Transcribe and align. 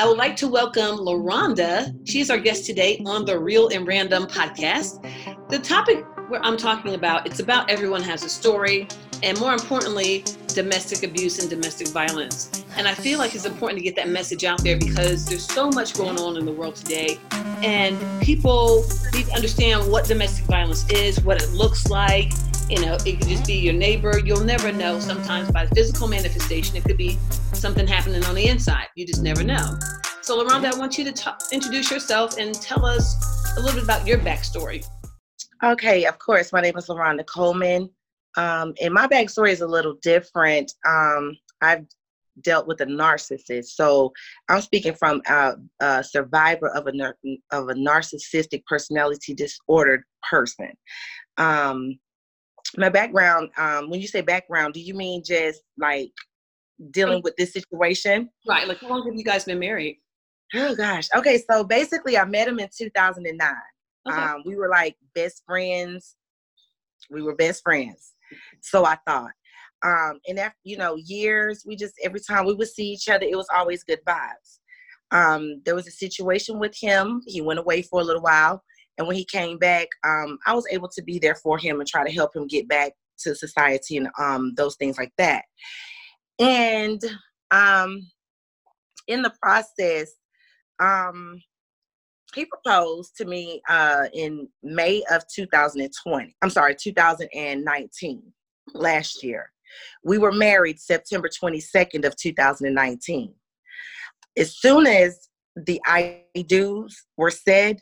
I 0.00 0.06
would 0.06 0.16
like 0.16 0.34
to 0.36 0.48
welcome 0.48 0.96
LaRonda. 0.96 1.94
She's 2.08 2.30
our 2.30 2.38
guest 2.38 2.64
today 2.64 3.02
on 3.04 3.26
the 3.26 3.38
Real 3.38 3.68
and 3.68 3.86
Random 3.86 4.26
podcast. 4.26 5.06
The 5.50 5.58
topic 5.58 6.06
where 6.30 6.42
I'm 6.42 6.56
talking 6.56 6.94
about, 6.94 7.26
it's 7.26 7.38
about 7.38 7.68
everyone 7.68 8.02
has 8.04 8.24
a 8.24 8.30
story, 8.30 8.88
and 9.22 9.38
more 9.38 9.52
importantly, 9.52 10.24
domestic 10.54 11.02
abuse 11.02 11.38
and 11.38 11.50
domestic 11.50 11.88
violence. 11.88 12.64
And 12.78 12.88
I 12.88 12.94
feel 12.94 13.18
like 13.18 13.34
it's 13.34 13.44
important 13.44 13.78
to 13.78 13.84
get 13.84 13.94
that 13.96 14.08
message 14.08 14.42
out 14.42 14.64
there 14.64 14.78
because 14.78 15.26
there's 15.26 15.46
so 15.46 15.68
much 15.68 15.92
going 15.92 16.18
on 16.18 16.38
in 16.38 16.46
the 16.46 16.52
world 16.52 16.76
today, 16.76 17.18
and 17.62 18.22
people 18.22 18.86
need 19.12 19.26
to 19.26 19.34
understand 19.34 19.92
what 19.92 20.06
domestic 20.06 20.46
violence 20.46 20.88
is, 20.88 21.20
what 21.20 21.42
it 21.42 21.50
looks 21.50 21.90
like. 21.90 22.32
You 22.70 22.80
know, 22.82 22.96
it 23.04 23.18
could 23.18 23.26
just 23.26 23.48
be 23.48 23.54
your 23.54 23.74
neighbor. 23.74 24.20
You'll 24.24 24.44
never 24.44 24.70
know 24.70 25.00
sometimes 25.00 25.50
by 25.50 25.66
physical 25.66 26.06
manifestation. 26.06 26.76
It 26.76 26.84
could 26.84 26.96
be 26.96 27.18
something 27.52 27.84
happening 27.84 28.24
on 28.26 28.36
the 28.36 28.46
inside. 28.46 28.86
You 28.94 29.04
just 29.04 29.24
never 29.24 29.42
know. 29.42 29.76
So, 30.20 30.40
LaRonda, 30.40 30.72
I 30.72 30.78
want 30.78 30.96
you 30.96 31.02
to 31.02 31.10
t- 31.10 31.30
introduce 31.50 31.90
yourself 31.90 32.38
and 32.38 32.54
tell 32.54 32.86
us 32.86 33.56
a 33.56 33.60
little 33.60 33.74
bit 33.74 33.82
about 33.82 34.06
your 34.06 34.18
backstory. 34.18 34.86
Okay, 35.64 36.04
of 36.04 36.20
course. 36.20 36.52
My 36.52 36.60
name 36.60 36.76
is 36.76 36.86
LaRonda 36.86 37.26
Coleman. 37.26 37.90
Um, 38.36 38.72
and 38.80 38.94
my 38.94 39.08
backstory 39.08 39.50
is 39.50 39.62
a 39.62 39.66
little 39.66 39.96
different. 40.00 40.72
Um, 40.86 41.36
I've 41.60 41.86
dealt 42.42 42.68
with 42.68 42.80
a 42.82 42.86
narcissist, 42.86 43.70
so 43.70 44.12
I'm 44.48 44.60
speaking 44.60 44.94
from 44.94 45.22
a, 45.26 45.54
a 45.80 46.04
survivor 46.04 46.68
of 46.68 46.86
a 46.86 47.14
of 47.50 47.68
a 47.68 47.74
narcissistic 47.74 48.64
personality 48.66 49.34
disordered 49.34 50.04
person. 50.30 50.70
Um, 51.36 51.98
my 52.76 52.88
background, 52.88 53.50
um, 53.56 53.90
when 53.90 54.00
you 54.00 54.06
say 54.06 54.20
background, 54.20 54.74
do 54.74 54.80
you 54.80 54.94
mean 54.94 55.22
just 55.24 55.62
like 55.78 56.12
dealing 56.90 57.20
with 57.22 57.36
this 57.36 57.52
situation? 57.52 58.30
Right. 58.48 58.66
Like, 58.66 58.80
how 58.80 58.88
long 58.88 59.06
have 59.06 59.16
you 59.16 59.24
guys 59.24 59.44
been 59.44 59.58
married? 59.58 59.98
Oh 60.54 60.74
gosh. 60.74 61.08
Okay, 61.14 61.42
so 61.48 61.64
basically, 61.64 62.18
I 62.18 62.24
met 62.24 62.48
him 62.48 62.58
in 62.58 62.68
2009. 62.76 63.50
Okay. 64.08 64.16
Um, 64.16 64.42
we 64.44 64.56
were 64.56 64.68
like 64.68 64.96
best 65.14 65.42
friends. 65.46 66.16
We 67.10 67.22
were 67.22 67.34
best 67.34 67.62
friends. 67.62 68.14
So 68.60 68.84
I 68.84 68.96
thought. 69.06 69.32
Um, 69.82 70.20
and 70.28 70.38
after, 70.38 70.58
you 70.64 70.76
know, 70.76 70.96
years, 70.96 71.64
we 71.66 71.74
just, 71.74 71.94
every 72.02 72.20
time 72.20 72.44
we 72.44 72.54
would 72.54 72.68
see 72.68 72.90
each 72.90 73.08
other, 73.08 73.24
it 73.24 73.36
was 73.36 73.48
always 73.54 73.82
good 73.82 74.00
vibes. 74.06 74.58
Um, 75.10 75.62
there 75.64 75.74
was 75.74 75.86
a 75.86 75.92
situation 75.92 76.58
with 76.58 76.74
him. 76.78 77.22
He 77.26 77.40
went 77.40 77.58
away 77.58 77.82
for 77.82 78.00
a 78.00 78.04
little 78.04 78.22
while. 78.22 78.62
And 78.98 79.06
when 79.06 79.16
he 79.16 79.24
came 79.24 79.58
back, 79.58 79.88
um, 80.04 80.38
I 80.46 80.54
was 80.54 80.66
able 80.70 80.88
to 80.88 81.02
be 81.02 81.18
there 81.18 81.34
for 81.34 81.58
him 81.58 81.80
and 81.80 81.88
try 81.88 82.04
to 82.04 82.12
help 82.12 82.34
him 82.34 82.46
get 82.46 82.68
back 82.68 82.92
to 83.20 83.34
society 83.34 83.96
and 83.96 84.08
um, 84.18 84.54
those 84.56 84.76
things 84.76 84.98
like 84.98 85.12
that. 85.18 85.44
And 86.38 87.00
um, 87.50 88.06
in 89.06 89.22
the 89.22 89.32
process, 89.42 90.12
um, 90.80 91.42
he 92.34 92.46
proposed 92.46 93.16
to 93.16 93.24
me 93.24 93.60
uh, 93.68 94.04
in 94.12 94.48
May 94.62 95.02
of 95.10 95.24
2020. 95.34 96.36
I'm 96.42 96.50
sorry, 96.50 96.74
2019, 96.74 98.22
last 98.74 99.22
year. 99.22 99.50
We 100.04 100.18
were 100.18 100.32
married 100.32 100.80
September 100.80 101.28
22nd 101.28 102.04
of 102.04 102.16
2019. 102.16 103.34
As 104.36 104.56
soon 104.56 104.86
as 104.86 105.28
the 105.56 105.80
I 105.84 106.22
do's 106.46 107.04
were 107.16 107.30
said, 107.30 107.80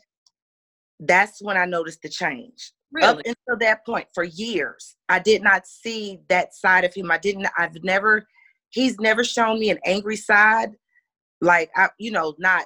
that's 0.99 1.41
when 1.41 1.57
I 1.57 1.65
noticed 1.65 2.01
the 2.01 2.09
change. 2.09 2.71
Really? 2.91 3.07
Up 3.07 3.17
until 3.17 3.57
that 3.59 3.85
point, 3.85 4.07
for 4.13 4.23
years, 4.23 4.95
I 5.09 5.19
did 5.19 5.43
not 5.43 5.67
see 5.67 6.19
that 6.27 6.55
side 6.55 6.83
of 6.83 6.93
him. 6.93 7.11
I 7.11 7.17
didn't. 7.17 7.47
I've 7.57 7.83
never. 7.83 8.27
He's 8.71 8.99
never 8.99 9.23
shown 9.23 9.59
me 9.59 9.69
an 9.69 9.79
angry 9.85 10.15
side, 10.15 10.71
like 11.41 11.71
I, 11.75 11.89
you 11.97 12.11
know, 12.11 12.35
not 12.37 12.65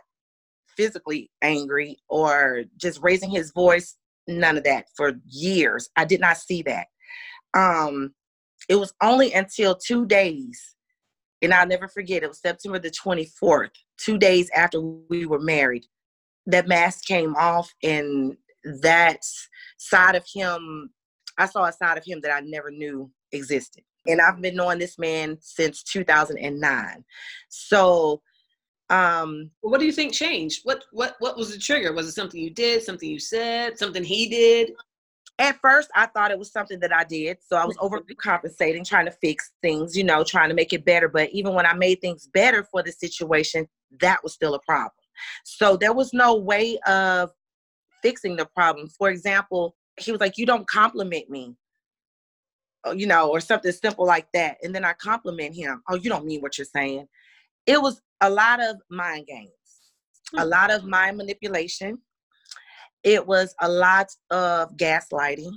physically 0.76 1.30
angry 1.42 1.98
or 2.10 2.64
just 2.78 3.02
raising 3.02 3.30
his 3.30 3.52
voice 3.52 3.98
none 4.28 4.58
of 4.58 4.64
that 4.64 4.86
for 4.96 5.14
years 5.28 5.90
i 5.98 6.06
did 6.06 6.22
not 6.22 6.38
see 6.38 6.62
that 6.62 6.88
um 7.54 8.14
it 8.70 8.76
was 8.76 8.94
only 9.02 9.34
until 9.34 9.76
two 9.76 10.06
days 10.06 10.76
and 11.42 11.54
i'll 11.54 11.68
never 11.68 11.88
forget 11.88 12.24
it 12.24 12.28
was 12.28 12.40
september 12.40 12.80
the 12.80 12.90
24th 12.90 13.70
two 13.98 14.18
days 14.18 14.50
after 14.56 14.80
we 14.82 15.26
were 15.26 15.40
married 15.42 15.86
that 16.46 16.68
mask 16.68 17.06
came 17.06 17.36
off 17.36 17.74
and 17.84 18.36
that 18.82 19.20
side 19.78 20.16
of 20.16 20.26
him 20.32 20.90
i 21.38 21.46
saw 21.46 21.66
a 21.66 21.74
side 21.74 21.98
of 21.98 22.06
him 22.06 22.22
that 22.22 22.32
i 22.32 22.40
never 22.42 22.72
knew 22.72 23.10
existed. 23.32 23.84
And 24.06 24.22
i've 24.22 24.42
been 24.42 24.56
knowing 24.56 24.80
this 24.80 24.98
man 25.00 25.38
since 25.42 25.84
2009 25.84 27.04
so 27.50 28.22
um 28.90 29.50
what 29.62 29.80
do 29.80 29.86
you 29.86 29.92
think 29.92 30.14
changed? 30.14 30.62
What 30.64 30.84
what 30.92 31.16
what 31.20 31.38
was 31.38 31.52
the 31.52 31.58
trigger? 31.58 31.94
Was 31.94 32.08
it 32.08 32.12
something 32.14 32.40
you 32.40 32.50
did 32.50 32.84
something 32.84 33.10
you 33.10 33.20
said 33.20 33.78
something 33.78 34.04
he 34.04 34.28
did? 34.30 34.74
At 35.40 35.60
first 35.62 35.90
i 35.96 36.06
thought 36.06 36.32
it 36.32 36.38
was 36.38 36.52
something 36.52 36.80
that 36.82 36.94
i 36.94 37.04
did 37.04 37.38
so 37.42 37.58
i 37.58 37.66
was 37.66 37.78
overcompensating 37.86 38.88
trying 38.88 39.06
to 39.06 39.12
fix 39.12 39.52
things 39.62 39.98
you 39.98 40.04
know 40.04 40.24
trying 40.24 40.50
to 40.50 40.56
make 40.56 40.74
it 40.74 40.86
better. 40.86 41.08
But 41.10 41.32
even 41.32 41.54
when 41.54 41.66
i 41.66 41.74
made 41.74 42.02
things 42.02 42.28
better 42.28 42.64
for 42.64 42.84
the 42.84 42.92
situation 42.92 43.68
that 44.00 44.22
was 44.24 44.34
still 44.34 44.54
a 44.54 44.60
problem 44.60 44.92
so 45.44 45.78
there 45.78 45.94
was 45.94 46.14
no 46.14 46.36
way 46.36 46.78
of 46.88 47.32
fixing 48.02 48.36
the 48.36 48.48
problem 48.56 48.88
for 48.98 49.10
example 49.10 49.76
he 50.00 50.12
was 50.12 50.20
like 50.20 50.38
you 50.38 50.46
don't 50.46 50.68
compliment 50.68 51.30
me 51.30 51.56
oh, 52.86 52.92
you 52.92 53.08
know 53.08 53.30
or 53.30 53.40
something 53.40 53.72
simple 53.72 54.06
like 54.06 54.28
that 54.34 54.58
and 54.64 54.74
then 54.74 54.84
i 54.84 54.94
compliment 54.94 55.56
him 55.56 55.82
oh 55.90 55.96
you 55.96 56.10
don't 56.10 56.26
mean 56.26 56.42
what 56.42 56.58
you're 56.58 56.66
saying 56.66 57.08
it 57.66 57.82
was 57.82 58.02
a 58.22 58.30
lot 58.30 58.62
of 58.62 58.78
mind 58.90 59.28
games, 59.28 59.52
a 60.38 60.44
mm. 60.44 60.50
lot 60.50 60.72
of 60.72 60.86
mind 60.86 61.18
manipulation. 61.18 61.98
It 63.04 63.26
was 63.26 63.54
a 63.62 63.70
lot 63.70 64.08
of 64.32 64.76
gaslighting, 64.78 65.52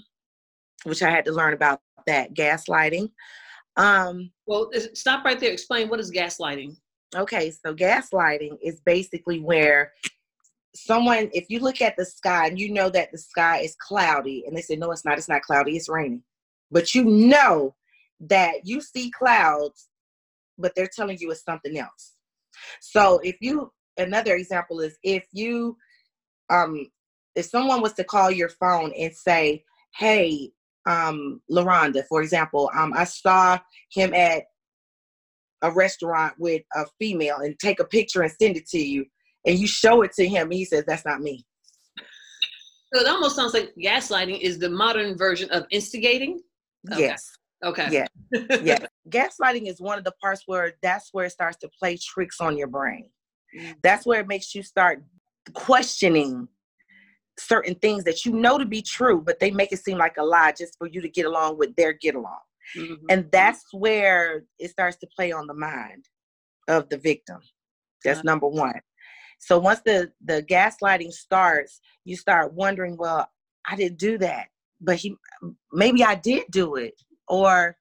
which 0.84 1.03
I 1.03 1.11
had 1.11 1.25
to 1.27 1.33
learn 1.33 1.55
about 1.55 1.81
that 2.06 2.34
gaslighting. 2.34 3.11
Um, 3.77 4.33
well, 4.47 4.71
stop 4.95 5.25
right 5.25 5.39
there. 5.39 5.53
Explain 5.53 5.89
what 5.89 6.00
is 6.00 6.11
gaslighting. 6.11 6.77
Okay, 7.16 7.50
so 7.50 7.75
gaslighting 7.75 8.59
is 8.62 8.81
basically 8.81 9.41
where 9.41 9.93
someone, 10.75 11.31
if 11.32 11.47
you 11.49 11.60
look 11.60 11.81
at 11.81 11.97
the 11.97 12.04
sky 12.04 12.47
and 12.49 12.59
you 12.59 12.71
know 12.71 12.91
that 12.91 13.10
the 13.10 13.19
sky 13.19 13.60
is 13.60 13.75
cloudy, 13.77 14.44
and 14.47 14.56
they 14.56 14.60
say, 14.60 14.77
no, 14.77 14.91
it's 14.91 15.04
not, 15.04 15.16
it's 15.16 15.28
not 15.28 15.43
cloudy, 15.43 15.77
it's 15.77 15.88
raining. 15.88 16.22
But 16.71 16.94
you 16.94 17.04
know 17.04 17.75
that 18.21 18.66
you 18.66 18.81
see 18.81 19.10
clouds, 19.10 19.88
but 20.59 20.75
they're 20.75 20.91
telling 20.94 21.19
you 21.19 21.31
it's 21.31 21.44
something 21.44 21.78
else. 21.78 22.15
So 22.81 23.19
if 23.22 23.37
you 23.41 23.72
another 23.98 24.34
example 24.34 24.81
is 24.81 24.97
if 25.03 25.25
you 25.33 25.77
um 26.50 26.87
if 27.34 27.47
someone 27.47 27.83
was 27.83 27.93
to 27.94 28.04
call 28.04 28.31
your 28.31 28.48
phone 28.48 28.93
and 28.98 29.15
say, 29.15 29.65
"Hey, 29.94 30.50
um 30.87 31.41
LaRonda, 31.50 32.04
for 32.09 32.22
example, 32.22 32.71
um 32.75 32.93
I 32.97 33.04
saw 33.04 33.59
him 33.91 34.15
at 34.15 34.44
a 35.62 35.71
restaurant 35.71 36.34
with 36.39 36.62
a 36.75 36.84
female 36.99 37.39
and 37.39 37.59
take 37.59 37.81
a 37.81 37.84
picture 37.84 38.22
and 38.22 38.33
send 38.33 38.56
it 38.56 38.67
to 38.69 38.78
you 38.78 39.05
and 39.47 39.59
you 39.59 39.67
show 39.67 40.03
it 40.03 40.12
to 40.12 40.27
him 40.27 40.44
and 40.44 40.55
he 40.55 40.65
says 40.65 40.84
that's 40.87 41.05
not 41.05 41.21
me." 41.21 41.44
So 42.94 43.00
it 43.00 43.09
almost 43.09 43.37
sounds 43.37 43.53
like 43.53 43.75
gaslighting 43.83 44.41
is 44.41 44.59
the 44.59 44.71
modern 44.71 45.16
version 45.16 45.50
of 45.50 45.66
instigating. 45.71 46.41
Okay. 46.91 47.03
Yes. 47.03 47.31
Okay. 47.65 47.89
Yeah. 47.91 48.06
yeah. 48.62 48.87
Gaslighting 49.09 49.69
is 49.69 49.81
one 49.81 49.99
of 49.99 50.05
the 50.05 50.12
parts 50.21 50.43
where 50.47 50.75
that's 50.83 51.09
where 51.12 51.27
it 51.27 51.31
starts 51.31 51.56
to 51.59 51.69
play 51.78 51.97
tricks 51.97 52.41
on 52.41 52.56
your 52.56 52.69
brain. 52.69 53.11
Mm-hmm. 53.59 53.72
That's 53.83 54.06
where 54.06 54.21
it 54.21 54.28
makes 54.28 54.55
you 54.55 54.62
start 54.62 55.03
questioning 55.55 56.49
certain 57.39 57.75
things 57.77 58.05
that 58.05 58.25
you 58.25 58.33
know 58.33 58.59
to 58.59 58.65
be 58.65 58.83
true, 58.83 59.21
but 59.21 59.41
they 59.41 59.50
make 59.50 59.72
it 59.72 59.78
seem 59.78 59.99
like 59.99 60.16
a 60.19 60.22
lie 60.22 60.53
just 60.56 60.77
for 60.78 60.87
you 60.87 61.00
to 61.00 61.09
get 61.09 61.27
along 61.27 61.59
with 61.59 61.75
their 61.77 61.93
get 61.93 62.15
along. 62.15 62.39
Mm-hmm. 62.77 62.94
And 63.10 63.27
that's 63.31 63.65
where 63.72 64.44
it 64.59 64.71
starts 64.71 64.97
to 64.99 65.09
play 65.15 65.32
on 65.32 65.47
the 65.47 65.54
mind 65.54 66.06
of 66.69 66.88
the 66.88 66.99
victim. 66.99 67.38
That's 68.04 68.19
uh-huh. 68.19 68.25
number 68.27 68.49
one. 68.49 68.81
So 69.38 69.59
once 69.59 69.81
the 69.84 70.10
the 70.24 70.42
gaslighting 70.42 71.13
starts, 71.13 71.80
you 72.04 72.16
start 72.16 72.54
wondering, 72.54 72.97
well, 72.97 73.28
I 73.68 73.77
didn't 73.77 73.98
do 73.98 74.18
that, 74.18 74.47
but 74.80 74.97
he 74.97 75.16
maybe 75.72 76.03
I 76.03 76.15
did 76.15 76.45
do 76.51 76.77
it 76.77 76.95
or 77.28 77.77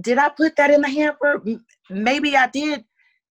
did 0.00 0.18
I 0.18 0.28
put 0.28 0.56
that 0.56 0.70
in 0.70 0.80
the 0.80 0.88
hamper? 0.88 1.42
Maybe 1.90 2.36
I 2.36 2.48
did. 2.48 2.84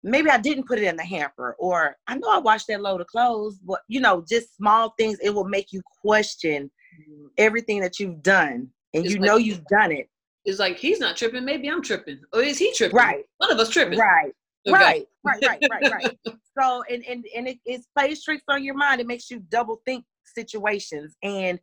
Maybe 0.03 0.31
I 0.31 0.39
didn't 0.39 0.67
put 0.67 0.79
it 0.79 0.85
in 0.85 0.97
the 0.97 1.05
hamper, 1.05 1.57
or 1.59 1.97
I 2.07 2.17
know 2.17 2.31
I 2.31 2.39
washed 2.39 2.69
that 2.69 2.81
load 2.81 3.01
of 3.01 3.09
clothes, 3.09 3.59
but 3.65 3.81
you 3.89 4.01
know, 4.01 4.25
just 4.29 4.57
small 4.57 4.95
things. 4.99 5.19
It 5.21 5.31
will 5.31 5.49
make 5.49 5.73
you 5.73 5.83
question 6.01 6.71
mm-hmm. 7.01 7.27
everything 7.37 7.81
that 7.81 7.99
you've 7.99 8.23
done, 8.23 8.71
and 8.99 9.07
it's 9.07 9.15
you 9.15 9.21
like, 9.21 9.27
know 9.27 9.37
you've 9.37 9.65
done 9.67 9.93
it. 9.93 10.09
It's 10.45 10.59
like 10.59 10.79
he's 10.79 11.01
not 11.01 11.17
tripping. 11.17 11.45
Maybe 11.45 11.69
I'm 11.69 11.83
tripping, 11.83 12.21
or 12.33 12.43
is 12.43 12.59
he 12.59 12.73
tripping? 12.73 12.97
Right. 12.97 13.25
One 13.39 13.51
of 13.51 13.59
us 13.59 13.71
tripping. 13.71 13.99
Right. 13.99 14.33
Okay. 14.67 14.77
Right. 14.77 15.07
Right. 15.25 15.43
Right. 15.43 15.63
Right. 15.71 15.93
Right. 15.93 16.19
so, 16.59 16.83
and 16.91 17.05
and 17.09 17.25
and 17.37 17.49
it, 17.49 17.59
it 17.65 17.83
plays 17.97 18.25
tricks 18.25 18.45
on 18.49 18.65
your 18.65 18.75
mind. 18.75 19.01
It 19.01 19.07
makes 19.07 19.31
you 19.31 19.41
double 19.51 19.81
think 19.85 20.05
situations, 20.25 21.17
and 21.23 21.59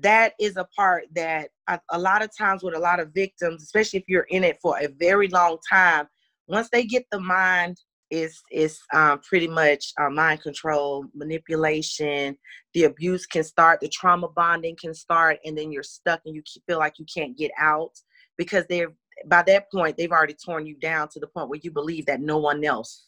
that 0.00 0.34
is 0.38 0.56
a 0.56 0.66
part 0.76 1.04
that 1.14 1.50
a, 1.68 1.80
a 1.90 1.98
lot 1.98 2.22
of 2.22 2.30
times 2.36 2.62
with 2.62 2.74
a 2.74 2.78
lot 2.78 3.00
of 3.00 3.12
victims, 3.12 3.62
especially 3.62 3.98
if 3.98 4.04
you're 4.06 4.26
in 4.30 4.44
it 4.44 4.58
for 4.62 4.78
a 4.78 4.88
very 4.98 5.28
long 5.28 5.58
time, 5.70 6.06
once 6.46 6.68
they 6.70 6.84
get 6.84 7.04
the 7.10 7.20
mind 7.20 7.76
it's 8.14 8.42
it's 8.50 8.80
um, 8.92 9.20
pretty 9.20 9.48
much 9.48 9.92
uh, 10.00 10.10
mind 10.10 10.42
control, 10.42 11.06
manipulation. 11.14 12.36
The 12.72 12.84
abuse 12.84 13.26
can 13.26 13.42
start, 13.44 13.80
the 13.80 13.88
trauma 13.88 14.28
bonding 14.28 14.76
can 14.80 14.94
start, 14.94 15.38
and 15.44 15.56
then 15.56 15.72
you're 15.72 15.82
stuck 15.82 16.20
and 16.24 16.34
you 16.34 16.42
feel 16.66 16.78
like 16.78 16.98
you 16.98 17.06
can't 17.12 17.36
get 17.36 17.50
out 17.58 17.92
because 18.38 18.64
they're 18.68 18.92
by 19.26 19.42
that 19.42 19.70
point 19.70 19.96
they've 19.96 20.10
already 20.10 20.34
torn 20.34 20.66
you 20.66 20.76
down 20.76 21.08
to 21.08 21.20
the 21.20 21.26
point 21.28 21.48
where 21.48 21.60
you 21.62 21.70
believe 21.70 22.06
that 22.06 22.20
no 22.20 22.38
one 22.38 22.64
else 22.64 23.06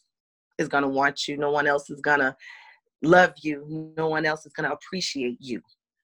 is 0.58 0.68
gonna 0.68 0.88
want 0.88 1.28
you, 1.28 1.36
no 1.36 1.50
one 1.50 1.66
else 1.66 1.88
is 1.90 2.00
gonna 2.00 2.36
love 3.02 3.32
you, 3.42 3.92
no 3.96 4.08
one 4.08 4.26
else 4.26 4.44
is 4.46 4.52
gonna 4.52 4.72
appreciate 4.72 5.36
you. 5.40 5.60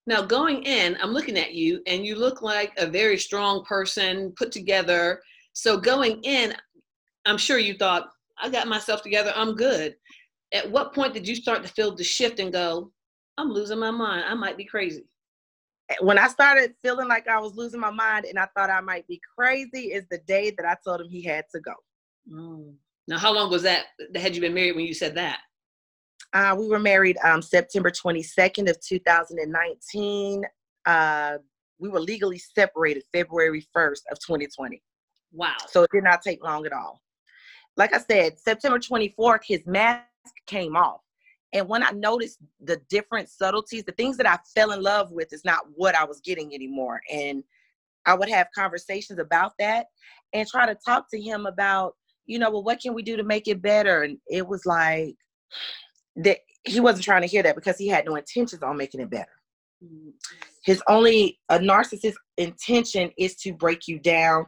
Now, 0.07 0.23
going 0.23 0.65
in, 0.65 0.97
I'm 1.01 1.13
looking 1.13 1.39
at 1.39 1.55
you, 1.55 1.81
and 1.87 2.05
you 2.05 2.17
look 2.17 2.43
like 2.43 2.73
a 2.77 2.87
very 2.87 3.17
strong 3.17 3.65
person, 3.65 4.33
put 4.37 4.51
together. 4.51 5.23
So, 5.53 5.77
going 5.77 6.21
in, 6.25 6.55
I'm 7.25 7.39
sure 7.39 7.59
you 7.59 7.75
thought, 7.75 8.09
I 8.43 8.50
got 8.50 8.67
myself 8.67 9.03
together, 9.03 9.33
I'm 9.35 9.55
good. 9.55 9.94
At 10.53 10.71
what 10.71 10.94
point 10.94 11.15
did 11.15 11.27
you 11.27 11.35
start 11.35 11.62
to 11.62 11.69
feel 11.69 11.94
the 11.94 12.05
shift 12.05 12.41
and 12.41 12.53
go, 12.53 12.91
I'm 13.39 13.50
losing 13.50 13.79
my 13.79 13.91
mind, 13.91 14.25
I 14.29 14.35
might 14.35 14.56
be 14.56 14.65
crazy? 14.65 15.05
When 16.00 16.19
I 16.19 16.29
started 16.29 16.75
feeling 16.83 17.09
like 17.09 17.29
I 17.29 17.39
was 17.39 17.55
losing 17.55 17.81
my 17.81 17.91
mind 17.91 18.25
and 18.25 18.39
I 18.39 18.49
thought 18.56 18.69
I 18.71 18.81
might 18.81 19.06
be 19.06 19.21
crazy, 19.39 19.93
is 19.93 20.05
the 20.11 20.19
day 20.27 20.53
that 20.56 20.67
I 20.67 20.77
told 20.85 21.00
him 21.00 21.09
he 21.09 21.23
had 21.23 21.44
to 21.55 21.61
go. 21.61 21.73
Mm. 22.31 22.75
Now, 23.09 23.19
how 23.19 23.33
long 23.33 23.50
was 23.50 23.62
that? 23.62 23.87
Had 24.15 24.35
you 24.35 24.41
been 24.41 24.55
married 24.55 24.77
when 24.77 24.87
you 24.87 24.94
said 24.94 25.15
that? 25.17 25.41
Uh, 26.33 26.56
we 26.59 26.67
were 26.67 26.79
married 26.79 27.19
um, 27.25 27.43
September 27.43 27.91
22nd 27.91 28.71
of 28.71 28.81
2019. 28.81 30.44
Uh, 30.87 31.39
we 31.79 31.89
were 31.89 32.00
legally 32.00 32.39
separated 32.39 33.03
February 33.12 33.67
1st 33.77 34.03
of 34.11 34.19
2020. 34.21 34.83
Wow. 35.33 35.56
So 35.69 35.83
it 35.83 35.91
did 35.93 36.05
not 36.05 36.23
take 36.23 36.43
long 36.43 36.65
at 36.65 36.73
all. 36.73 37.03
Like 37.77 37.95
I 37.95 37.99
said, 37.99 38.39
September 38.39 38.79
24th, 38.79 39.41
his 39.45 39.67
mask 39.67 40.05
came 40.47 40.77
off. 40.77 41.01
And 41.55 41.69
when 41.69 41.83
I 41.83 41.91
noticed 41.91 42.39
the 42.61 42.81
different 42.89 43.29
subtleties, 43.29 43.85
the 43.85 43.93
things 43.93 44.17
that 44.17 44.29
I 44.29 44.39
fell 44.55 44.73
in 44.73 44.83
love 44.83 45.11
with 45.11 45.33
is 45.33 45.45
not 45.45 45.65
what 45.75 45.95
I 45.95 46.05
was 46.05 46.21
getting 46.21 46.55
anymore. 46.55 47.01
And 47.13 47.45
I 48.07 48.15
would 48.15 48.31
have 48.31 48.49
conversations 48.55 49.19
about 49.19 49.53
that 49.59 49.87
and 50.33 50.49
try 50.49 50.67
to 50.67 50.77
talk 50.87 51.11
to 51.11 51.21
him 51.21 51.47
about, 51.47 51.95
you 52.27 52.39
know, 52.39 52.51
well, 52.51 52.65
what 52.65 52.81
can 52.81 52.95
we 52.95 53.03
do 53.03 53.17
to 53.17 53.25
make 53.25 53.49
it 53.49 53.61
better? 53.61 54.03
And 54.03 54.19
it 54.29 54.47
was 54.47 54.65
like, 54.65 55.15
that 56.17 56.39
he 56.65 56.81
wasn't 56.81 57.05
trying 57.05 57.23
to 57.23 57.29
hear 57.29 57.43
that 57.43 57.55
because 57.55 57.79
he 57.79 57.89
had 57.89 58.05
no 58.05 58.17
intentions 58.17 58.63
on 58.63 58.77
making 58.77 59.01
it 59.01 59.11
better. 59.11 59.33
Mm-hmm. 59.85 60.11
His 60.65 60.83
only 60.89 61.41
a 61.49 61.59
narcissist 61.59 62.15
intention 62.37 63.11
is 63.19 63.35
to 63.37 63.53
break 63.53 63.89
you 63.89 63.99
down, 63.99 64.47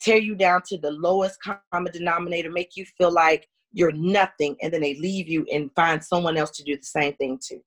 tear 0.00 0.18
you 0.18 0.34
down 0.34 0.62
to 0.68 0.78
the 0.78 0.90
lowest 0.90 1.38
common 1.72 1.92
denominator, 1.92 2.50
make 2.50 2.76
you 2.76 2.84
feel 2.98 3.12
like 3.12 3.48
you're 3.72 3.92
nothing, 3.92 4.56
and 4.62 4.72
then 4.72 4.80
they 4.80 4.94
leave 4.94 5.28
you 5.28 5.46
and 5.52 5.70
find 5.76 6.02
someone 6.02 6.36
else 6.36 6.50
to 6.52 6.64
do 6.64 6.76
the 6.76 6.82
same 6.82 7.14
thing 7.14 7.38
to. 7.48 7.58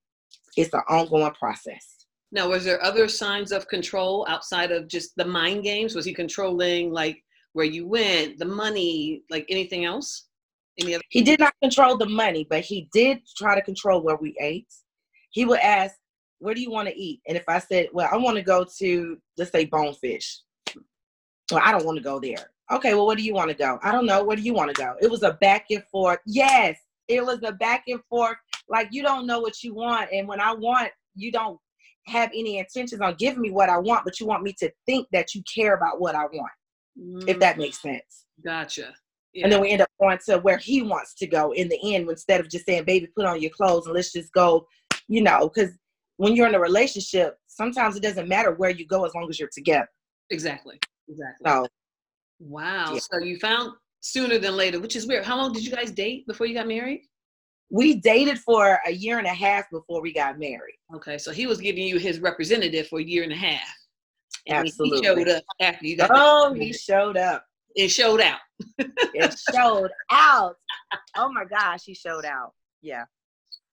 It's 0.57 0.73
an 0.73 0.81
ongoing 0.89 1.33
process. 1.33 2.05
Now, 2.31 2.49
was 2.49 2.65
there 2.65 2.83
other 2.83 3.07
signs 3.07 3.51
of 3.51 3.67
control 3.67 4.25
outside 4.27 4.71
of 4.71 4.87
just 4.87 5.15
the 5.15 5.25
mind 5.25 5.63
games? 5.63 5.95
Was 5.95 6.05
he 6.05 6.13
controlling 6.13 6.91
like 6.91 7.23
where 7.53 7.65
you 7.65 7.87
went, 7.87 8.39
the 8.39 8.45
money, 8.45 9.23
like 9.29 9.45
anything 9.49 9.85
else? 9.85 10.27
Any 10.79 10.95
other? 10.95 11.03
He 11.09 11.21
did 11.21 11.39
not 11.39 11.53
control 11.61 11.95
the 11.95 12.09
money, 12.09 12.47
but 12.49 12.61
he 12.61 12.89
did 12.91 13.19
try 13.37 13.53
to 13.53 13.61
control 13.61 14.01
where 14.01 14.17
we 14.17 14.35
ate. 14.41 14.73
He 15.29 15.45
would 15.45 15.59
ask, 15.59 15.95
"Where 16.39 16.55
do 16.55 16.61
you 16.61 16.71
want 16.71 16.87
to 16.87 16.99
eat?" 16.99 17.21
And 17.27 17.37
if 17.37 17.43
I 17.47 17.59
said, 17.59 17.89
"Well, 17.93 18.09
I 18.11 18.17
want 18.17 18.37
to 18.37 18.43
go 18.43 18.65
to, 18.79 19.17
let's 19.37 19.51
say, 19.51 19.65
Bonefish," 19.65 20.41
well, 21.53 21.63
I 21.63 21.71
don't 21.71 21.85
want 21.85 21.97
to 21.97 22.03
go 22.03 22.19
there. 22.19 22.51
Okay, 22.71 22.93
well, 22.93 23.05
where 23.05 23.15
do 23.15 23.23
you 23.23 23.33
want 23.33 23.49
to 23.49 23.55
go? 23.55 23.79
I 23.83 23.91
don't 23.91 24.05
know. 24.05 24.23
Where 24.23 24.35
do 24.35 24.41
you 24.41 24.53
want 24.53 24.73
to 24.73 24.81
go? 24.81 24.95
It 25.01 25.11
was 25.11 25.23
a 25.23 25.33
back 25.33 25.65
and 25.69 25.83
forth. 25.91 26.19
Yes, 26.25 26.77
it 27.07 27.23
was 27.23 27.39
a 27.43 27.51
back 27.51 27.83
and 27.87 27.99
forth. 28.09 28.37
Like 28.69 28.87
you 28.91 29.03
don't 29.03 29.27
know 29.27 29.39
what 29.39 29.63
you 29.63 29.73
want, 29.73 30.09
and 30.11 30.27
when 30.27 30.39
I 30.39 30.53
want, 30.53 30.91
you 31.15 31.31
don't 31.31 31.59
have 32.07 32.29
any 32.33 32.57
intentions 32.57 33.01
on 33.01 33.15
giving 33.17 33.41
me 33.41 33.51
what 33.51 33.69
I 33.69 33.77
want, 33.77 34.03
but 34.05 34.19
you 34.19 34.25
want 34.25 34.43
me 34.43 34.53
to 34.59 34.71
think 34.85 35.07
that 35.11 35.33
you 35.33 35.43
care 35.53 35.75
about 35.75 36.01
what 36.01 36.15
I 36.15 36.25
want. 36.25 36.51
Mm. 36.99 37.27
If 37.27 37.39
that 37.39 37.57
makes 37.57 37.81
sense. 37.81 38.25
Gotcha. 38.43 38.93
Yeah. 39.33 39.45
And 39.45 39.51
then 39.51 39.61
we 39.61 39.69
end 39.71 39.81
up 39.81 39.89
going 39.99 40.19
to 40.27 40.37
where 40.39 40.57
he 40.57 40.81
wants 40.81 41.15
to 41.15 41.27
go 41.27 41.53
in 41.53 41.67
the 41.67 41.95
end 41.95 42.09
instead 42.09 42.39
of 42.39 42.49
just 42.49 42.65
saying, 42.65 42.83
baby, 42.83 43.07
put 43.15 43.25
on 43.25 43.41
your 43.41 43.51
clothes 43.51 43.85
and 43.85 43.95
let's 43.95 44.11
just 44.11 44.31
go, 44.33 44.67
you 45.07 45.23
know, 45.23 45.49
because 45.49 45.71
when 46.17 46.35
you're 46.35 46.47
in 46.47 46.55
a 46.55 46.59
relationship, 46.59 47.37
sometimes 47.47 47.95
it 47.95 48.03
doesn't 48.03 48.27
matter 48.27 48.51
where 48.53 48.69
you 48.69 48.85
go 48.85 49.05
as 49.05 49.15
long 49.15 49.27
as 49.29 49.39
you're 49.39 49.49
together. 49.51 49.89
Exactly. 50.29 50.79
Exactly. 51.07 51.49
So, 51.49 51.67
wow. 52.39 52.93
Yeah. 52.93 52.99
So 52.99 53.19
you 53.19 53.37
found 53.37 53.73
sooner 54.01 54.37
than 54.37 54.55
later, 54.55 54.79
which 54.79 54.95
is 54.95 55.07
weird. 55.07 55.25
How 55.25 55.37
long 55.37 55.53
did 55.53 55.65
you 55.65 55.71
guys 55.71 55.91
date 55.91 56.27
before 56.27 56.45
you 56.45 56.53
got 56.53 56.67
married? 56.67 57.01
We 57.69 57.95
dated 57.95 58.37
for 58.39 58.79
a 58.85 58.91
year 58.91 59.17
and 59.17 59.27
a 59.27 59.33
half 59.33 59.69
before 59.71 60.01
we 60.01 60.13
got 60.13 60.37
married. 60.37 60.75
Okay. 60.95 61.17
So 61.17 61.31
he 61.31 61.47
was 61.47 61.59
giving 61.59 61.87
you 61.87 61.97
his 61.97 62.19
representative 62.19 62.87
for 62.87 62.99
a 62.99 63.03
year 63.03 63.23
and 63.23 63.31
a 63.31 63.37
half. 63.37 63.75
And 64.47 64.59
Absolutely. 64.59 64.97
He 64.97 65.03
showed 65.03 65.29
up 65.29 65.43
after 65.59 65.87
you 65.87 65.97
got 65.97 66.11
Oh, 66.13 66.53
he 66.53 66.73
showed 66.73 67.17
up 67.17 67.45
it 67.75 67.89
showed 67.89 68.21
out. 68.21 68.39
it 68.77 69.35
showed 69.53 69.91
out. 70.11 70.55
Oh 71.15 71.31
my 71.31 71.45
gosh, 71.45 71.83
he 71.85 71.93
showed 71.93 72.25
out. 72.25 72.53
Yeah. 72.81 73.05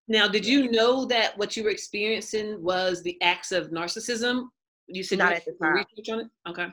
Now, 0.09 0.27
did 0.27 0.45
you 0.45 0.71
know 0.71 1.05
that 1.07 1.37
what 1.39 1.57
you 1.57 1.65
were 1.65 1.71
experiencing 1.71 2.63
was 2.63 3.03
the 3.03 3.21
acts 3.23 3.53
of 3.53 3.71
narcissism? 3.71 4.47
You 4.89 5.05
said 5.05 5.19
not 5.19 5.33
at 5.33 5.45
the 5.45 5.53
time. 5.63 5.75
Research 5.75 6.09
on 6.11 6.21
it. 6.21 6.29
Okay. 6.49 6.67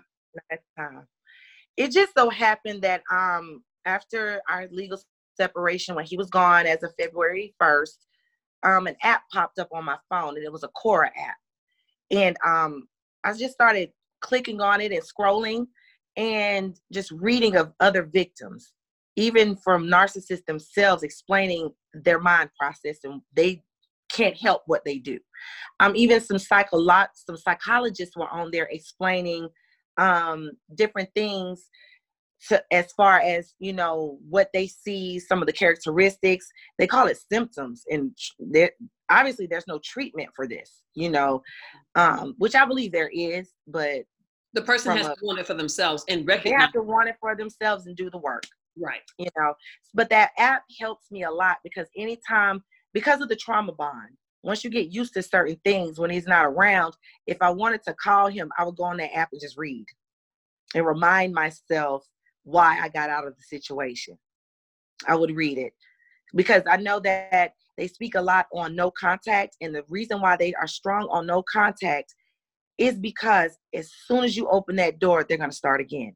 Time. 0.78 1.08
It 1.78 1.92
just 1.92 2.14
so 2.18 2.30
happened 2.30 2.82
that 2.84 3.02
um 3.12 3.64
after 3.86 4.42
our 4.50 4.68
legal 4.72 5.00
separation, 5.40 5.96
when 5.96 6.06
he 6.06 6.18
was 6.18 6.30
gone 6.30 6.66
as 6.66 6.84
of 6.84 6.94
February 7.00 7.54
first, 7.60 8.06
um 8.64 8.88
an 8.88 8.96
app 9.04 9.24
popped 9.32 9.60
up 9.60 9.70
on 9.74 9.86
my 9.86 9.98
phone, 10.10 10.36
and 10.36 10.46
it 10.46 10.52
was 10.52 10.64
a 10.64 10.70
Quora 10.70 11.08
app, 11.08 11.38
and 12.12 12.38
um 12.46 12.88
I 13.24 13.34
just 13.34 13.54
started 13.54 13.92
clicking 14.22 14.62
on 14.62 14.82
it 14.82 14.92
and 14.92 15.02
scrolling 15.04 15.68
and 16.16 16.80
just 16.92 17.12
reading 17.12 17.56
of 17.56 17.74
other 17.80 18.04
victims, 18.04 18.74
even 19.16 19.56
from 19.56 19.88
narcissists 19.88 20.46
themselves 20.46 21.04
explaining 21.04 21.72
their 21.94 22.20
mind 22.20 22.50
process 22.60 22.98
and 23.04 23.22
they 23.36 23.64
can't 24.12 24.38
help 24.38 24.64
what 24.66 24.84
they 24.86 24.98
do. 24.98 25.20
Um, 25.80 25.96
even 25.96 26.22
some 26.22 26.38
psycholo- 26.38 27.08
some 27.14 27.38
psychologists 27.38 28.16
were 28.16 28.30
on 28.30 28.50
there 28.52 28.68
explaining 28.72 29.50
um, 29.98 30.52
different 30.76 31.10
things 31.16 31.68
to, 32.50 32.64
as 32.72 32.92
far 32.94 33.20
as 33.20 33.56
you 33.60 33.74
know 33.74 34.20
what 34.30 34.50
they 34.54 34.68
see, 34.68 35.20
some 35.20 35.42
of 35.42 35.48
the 35.48 35.54
characteristics. 35.54 36.48
They 36.78 36.88
call 36.88 37.08
it 37.08 37.20
symptoms, 37.32 37.84
and 37.90 38.16
there 38.40 38.72
obviously 39.10 39.48
there's 39.48 39.68
no 39.68 39.80
treatment 39.84 40.30
for 40.36 40.48
this, 40.48 40.82
you 40.94 41.10
know, 41.10 41.42
um, 41.96 42.36
which 42.38 42.56
I 42.56 42.66
believe 42.66 42.92
there 42.92 43.12
is, 43.14 43.52
but 43.68 44.04
the 44.54 44.62
person 44.62 44.96
has 44.98 45.08
a, 45.08 45.16
to 45.16 45.20
want 45.22 45.40
it 45.40 45.48
for 45.48 45.54
themselves 45.54 46.04
and 46.10 46.28
recognize. 46.28 46.58
They 46.58 46.62
have 46.62 46.74
to 46.74 46.82
want 46.82 47.10
it 47.10 47.16
for 47.20 47.36
themselves 47.36 47.88
and 47.88 47.96
do 47.96 48.10
the 48.10 48.18
work. 48.18 48.44
Right. 48.80 49.02
You 49.18 49.30
know, 49.38 49.54
but 49.94 50.10
that 50.10 50.32
app 50.38 50.64
helps 50.80 51.12
me 51.12 51.24
a 51.24 51.32
lot 51.32 51.58
because 51.64 51.88
anytime, 51.98 52.64
because 52.94 53.22
of 53.22 53.30
the 53.30 53.36
trauma 53.36 53.74
bond, 53.74 54.16
once 54.48 54.64
you 54.64 54.70
get 54.70 54.94
used 54.94 55.14
to 55.14 55.22
certain 55.22 55.60
things 55.66 56.00
when 56.00 56.10
he's 56.10 56.26
not 56.26 56.46
around, 56.46 56.96
if 57.28 57.38
I 57.42 57.50
wanted 57.50 57.84
to 57.84 57.94
call 57.94 58.28
him, 58.28 58.50
I 58.58 58.64
would 58.64 58.78
go 58.78 58.86
on 58.86 58.96
that 58.98 59.14
app 59.14 59.28
and 59.34 59.42
just 59.42 59.58
read 59.58 59.86
and 60.74 60.86
remind 60.86 61.34
myself 61.34 62.06
why 62.44 62.80
I 62.82 62.88
got 62.88 63.10
out 63.10 63.28
of 63.28 63.36
the 63.36 63.44
situation. 63.44 64.18
I 65.06 65.16
would 65.16 65.36
read 65.36 65.58
it 65.58 65.74
because 66.34 66.64
I 66.66 66.78
know 66.78 67.02
that 67.02 67.56
they 67.78 67.88
speak 67.88 68.16
a 68.16 68.22
lot 68.22 68.48
on 68.54 68.74
no 68.74 68.90
contact. 68.90 69.58
And 69.60 69.76
the 69.76 69.84
reason 69.90 70.22
why 70.22 70.38
they 70.38 70.54
are 70.54 70.68
strong 70.68 71.10
on 71.12 71.28
no 71.28 71.44
contact 71.44 72.16
is 72.78 72.98
because 72.98 73.58
as 73.76 73.92
soon 74.06 74.24
as 74.24 74.38
you 74.38 74.48
open 74.50 74.78
that 74.78 75.00
door, 75.00 75.26
they're 75.28 75.38
going 75.38 75.50
to 75.50 75.56
start 75.56 75.82
again. 75.82 76.16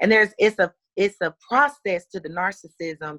And 0.00 0.10
there's 0.10 0.30
it's 0.38 0.58
a 0.60 0.72
it's 0.96 1.16
a 1.20 1.34
process 1.48 2.06
to 2.12 2.20
the 2.20 2.28
narcissism 2.28 3.18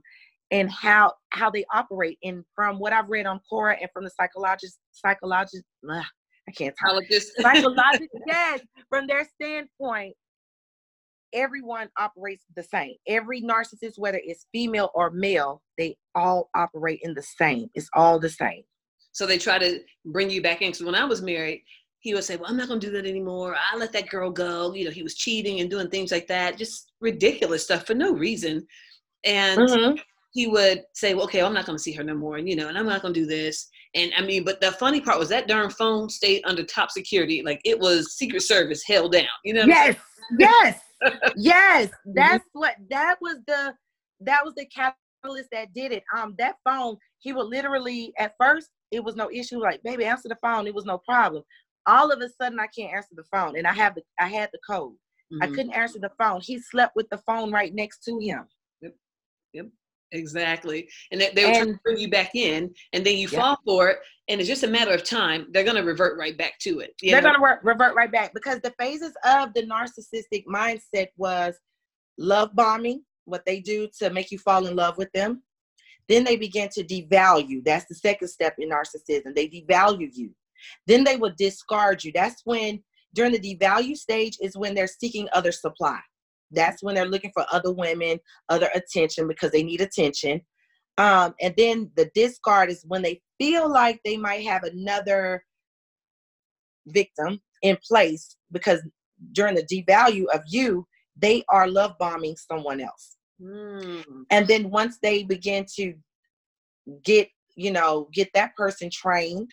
and 0.52 0.72
how 0.72 1.14
how 1.30 1.50
they 1.50 1.66
operate. 1.74 2.18
And 2.24 2.44
from 2.56 2.80
what 2.80 2.94
I've 2.94 3.10
read 3.10 3.26
on 3.26 3.40
Quora 3.52 3.78
and 3.80 3.90
from 3.94 4.04
the 4.04 4.12
psychologist 4.12 4.78
psychologist, 4.92 5.64
ugh, 5.90 6.04
I 6.48 6.52
can't 6.52 6.76
talk. 6.80 6.90
Psychologist, 7.42 8.10
yes, 8.28 8.62
from 8.90 9.08
their 9.08 9.28
standpoint, 9.42 10.16
everyone 11.34 11.90
operates 11.98 12.44
the 12.56 12.64
same. 12.64 12.96
Every 13.08 13.42
narcissist, 13.42 13.98
whether 13.98 14.22
it's 14.24 14.46
female 14.52 14.92
or 14.94 15.10
male, 15.10 15.62
they 15.78 15.98
all 16.16 16.50
operate 16.56 17.00
in 17.04 17.14
the 17.14 17.24
same. 17.24 17.70
It's 17.74 17.90
all 17.94 18.20
the 18.20 18.30
same. 18.30 18.64
So 19.12 19.26
they 19.26 19.38
try 19.38 19.60
to 19.60 19.80
bring 20.06 20.30
you 20.30 20.42
back 20.42 20.62
in. 20.62 20.70
Because 20.72 20.84
when 20.84 20.96
I 20.96 21.06
was 21.06 21.22
married, 21.22 21.64
he 22.00 22.14
would 22.14 22.24
say, 22.24 22.36
Well, 22.36 22.50
I'm 22.50 22.58
not 22.58 22.68
gonna 22.68 22.80
do 22.80 22.92
that 22.92 23.06
anymore. 23.06 23.56
I 23.56 23.78
let 23.78 23.94
that 23.94 24.10
girl 24.10 24.30
go. 24.30 24.74
You 24.74 24.86
know, 24.86 24.92
he 24.92 25.04
was 25.04 25.16
cheating 25.16 25.62
and 25.62 25.70
doing 25.70 25.90
things 25.90 26.12
like 26.12 26.28
that, 26.28 26.58
just 26.58 26.92
ridiculous 27.00 27.64
stuff 27.64 27.88
for 27.88 27.94
no 27.94 28.14
reason. 28.14 28.66
And 29.24 29.60
mm-hmm. 29.60 29.96
He 30.34 30.48
would 30.48 30.84
say, 30.94 31.14
well, 31.14 31.26
okay, 31.26 31.42
I'm 31.42 31.54
not 31.54 31.66
gonna 31.66 31.80
see 31.80 31.94
her 31.94 32.04
no 32.04 32.16
more, 32.16 32.38
and 32.38 32.50
you 32.50 32.56
know, 32.56 32.68
and 32.68 32.78
I'm 32.78 32.88
not 32.88 33.02
gonna 33.02 33.14
do 33.14 33.28
this. 33.28 33.70
And 33.94 34.12
I 34.18 34.22
mean, 34.22 34.44
but 34.44 34.60
the 34.60 34.72
funny 34.74 35.00
part 35.00 35.20
was 35.20 35.30
that 35.30 35.48
darn 35.48 35.70
phone 35.70 36.10
stayed 36.10 36.42
under 36.46 36.64
top 36.64 36.90
security, 36.90 37.44
like 37.44 37.62
it 37.64 37.80
was 37.80 38.16
Secret 38.16 38.42
Service 38.42 38.84
held 38.86 39.12
down, 39.12 39.28
you 39.46 39.54
know? 39.54 39.66
Yes, 39.66 39.96
yes, 40.40 40.80
yes. 41.36 41.92
That's 42.16 42.44
mm-hmm. 42.46 42.60
what 42.60 42.76
that 42.90 43.18
was 43.22 43.38
the 43.46 43.76
that 44.22 44.44
was 44.44 44.56
the 44.56 44.66
journalist 44.76 45.50
that 45.52 45.72
did 45.74 45.92
it. 45.92 46.04
Um, 46.18 46.34
that 46.40 46.56
phone, 46.64 46.98
he 47.20 47.32
would 47.32 47.48
literally 47.48 48.12
at 48.18 48.34
first 48.40 48.70
it 48.92 49.04
was 49.04 49.16
no 49.16 49.30
issue. 49.32 49.60
Like, 49.60 49.84
baby, 49.84 50.06
answer 50.06 50.30
the 50.30 50.38
phone. 50.42 50.66
It 50.66 50.74
was 50.74 50.86
no 50.86 50.98
problem. 50.98 51.44
All 51.86 52.12
of 52.12 52.22
a 52.22 52.30
sudden, 52.42 52.60
I 52.60 52.68
can't 52.68 52.94
answer 52.94 53.14
the 53.16 53.26
phone, 53.32 53.56
and 53.56 53.68
I 53.68 53.74
have 53.74 53.94
the 53.94 54.02
I 54.20 54.28
had 54.28 54.50
the 54.52 54.60
code. 54.68 54.94
Mm-hmm. 55.32 55.44
I 55.44 55.48
couldn't 55.48 55.74
answer 55.74 56.00
the 56.00 56.12
phone. 56.18 56.42
He 56.42 56.58
slept 56.58 56.96
with 56.96 57.08
the 57.10 57.20
phone 57.20 57.52
right 57.52 57.74
next 57.74 58.04
to 58.06 58.20
him. 58.20 58.46
Yep. 58.82 58.96
Yep. 59.54 59.66
Exactly. 60.14 60.88
And 61.12 61.20
they, 61.20 61.32
they 61.36 61.46
were 61.46 61.52
trying 61.54 61.74
to 61.74 61.80
bring 61.84 61.98
you 61.98 62.10
back 62.10 62.36
in, 62.36 62.74
and 62.94 63.06
then 63.06 63.18
you 63.18 63.28
yep. 63.30 63.42
fall 63.42 63.58
for 63.66 63.90
it, 63.90 63.98
and 64.30 64.40
it's 64.40 64.48
just 64.48 64.64
a 64.64 64.68
matter 64.68 64.94
of 64.94 65.04
time. 65.04 65.48
They're 65.52 65.64
going 65.64 65.76
to 65.76 65.84
revert 65.84 66.18
right 66.18 66.38
back 66.38 66.60
to 66.62 66.80
it. 66.80 66.94
They're 67.02 67.22
going 67.22 67.36
to 67.36 67.60
revert 67.64 67.96
right 67.96 68.12
back 68.12 68.34
because 68.34 68.62
the 68.62 68.74
phases 68.80 69.14
of 69.26 69.54
the 69.54 69.64
narcissistic 69.64 70.46
mindset 70.46 71.08
was 71.18 71.56
love 72.18 72.56
bombing, 72.56 73.04
what 73.26 73.44
they 73.46 73.60
do 73.60 73.90
to 74.00 74.12
make 74.12 74.32
you 74.32 74.38
fall 74.38 74.68
in 74.68 74.76
love 74.76 74.98
with 74.98 75.12
them. 75.14 75.42
Then 76.08 76.24
they 76.24 76.36
begin 76.36 76.70
to 76.74 76.84
devalue. 76.84 77.64
That's 77.66 77.86
the 77.86 77.96
second 77.96 78.28
step 78.28 78.56
in 78.60 78.70
narcissism. 78.70 79.34
They 79.34 79.48
devalue 79.48 80.10
you. 80.14 80.30
Then 80.86 81.04
they 81.04 81.18
will 81.18 81.34
discard 81.38 82.04
you. 82.04 82.12
That's 82.14 82.42
when, 82.46 82.84
during 83.16 83.32
the 83.32 83.40
devalue 83.40 83.98
stage, 83.98 84.38
is 84.42 84.56
when 84.56 84.76
they're 84.76 84.88
seeking 84.88 85.28
other 85.34 85.52
supply. 85.52 86.00
That's 86.54 86.82
when 86.84 86.96
they're 86.96 87.06
looking 87.06 87.32
for 87.34 87.46
other 87.52 87.74
women, 87.74 88.20
other 88.50 88.70
attention 88.76 89.28
because 89.28 89.52
they 89.52 89.64
need 89.64 89.82
attention. 89.82 90.42
Um, 90.98 91.34
and 91.42 91.54
then 91.58 91.92
the 91.96 92.10
discard 92.14 92.70
is 92.70 92.86
when 92.88 93.02
they 93.02 93.22
feel 93.40 93.70
like 93.70 94.00
they 94.06 94.18
might 94.18 94.46
have 94.46 94.64
another 94.64 95.44
victim 96.88 97.42
in 97.62 97.78
place 97.88 98.36
because 98.52 98.82
during 99.32 99.56
the 99.56 99.64
devalue 99.64 100.26
of 100.34 100.42
you, 100.48 100.86
they 101.18 101.44
are 101.50 101.68
love 101.68 101.94
bombing 102.00 102.36
someone 102.36 102.82
else. 102.82 103.18
Mm. 103.42 104.26
And 104.30 104.48
then 104.48 104.70
once 104.70 105.00
they 105.02 105.24
begin 105.24 105.66
to 105.76 105.94
get, 107.04 107.30
you 107.56 107.72
know, 107.72 108.10
get 108.14 108.30
that 108.34 108.56
person 108.56 108.90
trained, 108.92 109.50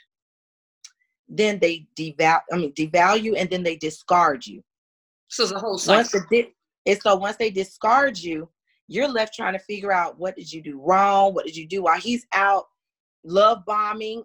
then 1.29 1.59
they 1.59 1.87
devalue, 1.99 2.41
I 2.53 2.57
mean, 2.57 2.73
devalue 2.73 3.35
and 3.37 3.49
then 3.49 3.63
they 3.63 3.77
discard 3.77 4.47
you. 4.47 4.63
So 5.29 5.47
the 5.47 5.59
whole 5.59 5.79
cycle. 5.79 5.99
Once 5.99 6.11
the 6.11 6.51
and 6.87 7.01
so 7.01 7.15
once 7.17 7.37
they 7.37 7.51
discard 7.51 8.19
you, 8.19 8.49
you're 8.89 9.09
left 9.09 9.35
trying 9.35 9.53
to 9.53 9.59
figure 9.61 9.93
out 9.93 10.19
what 10.19 10.37
did 10.37 10.53
you 10.53 10.63
do 10.63 10.81
wrong? 10.85 11.35
What 11.35 11.47
did 11.47 11.57
you 11.57 11.67
do 11.69 11.83
while 11.83 12.01
he's 12.01 12.27
out 12.33 12.65
love 13.25 13.59
bombing 13.67 14.23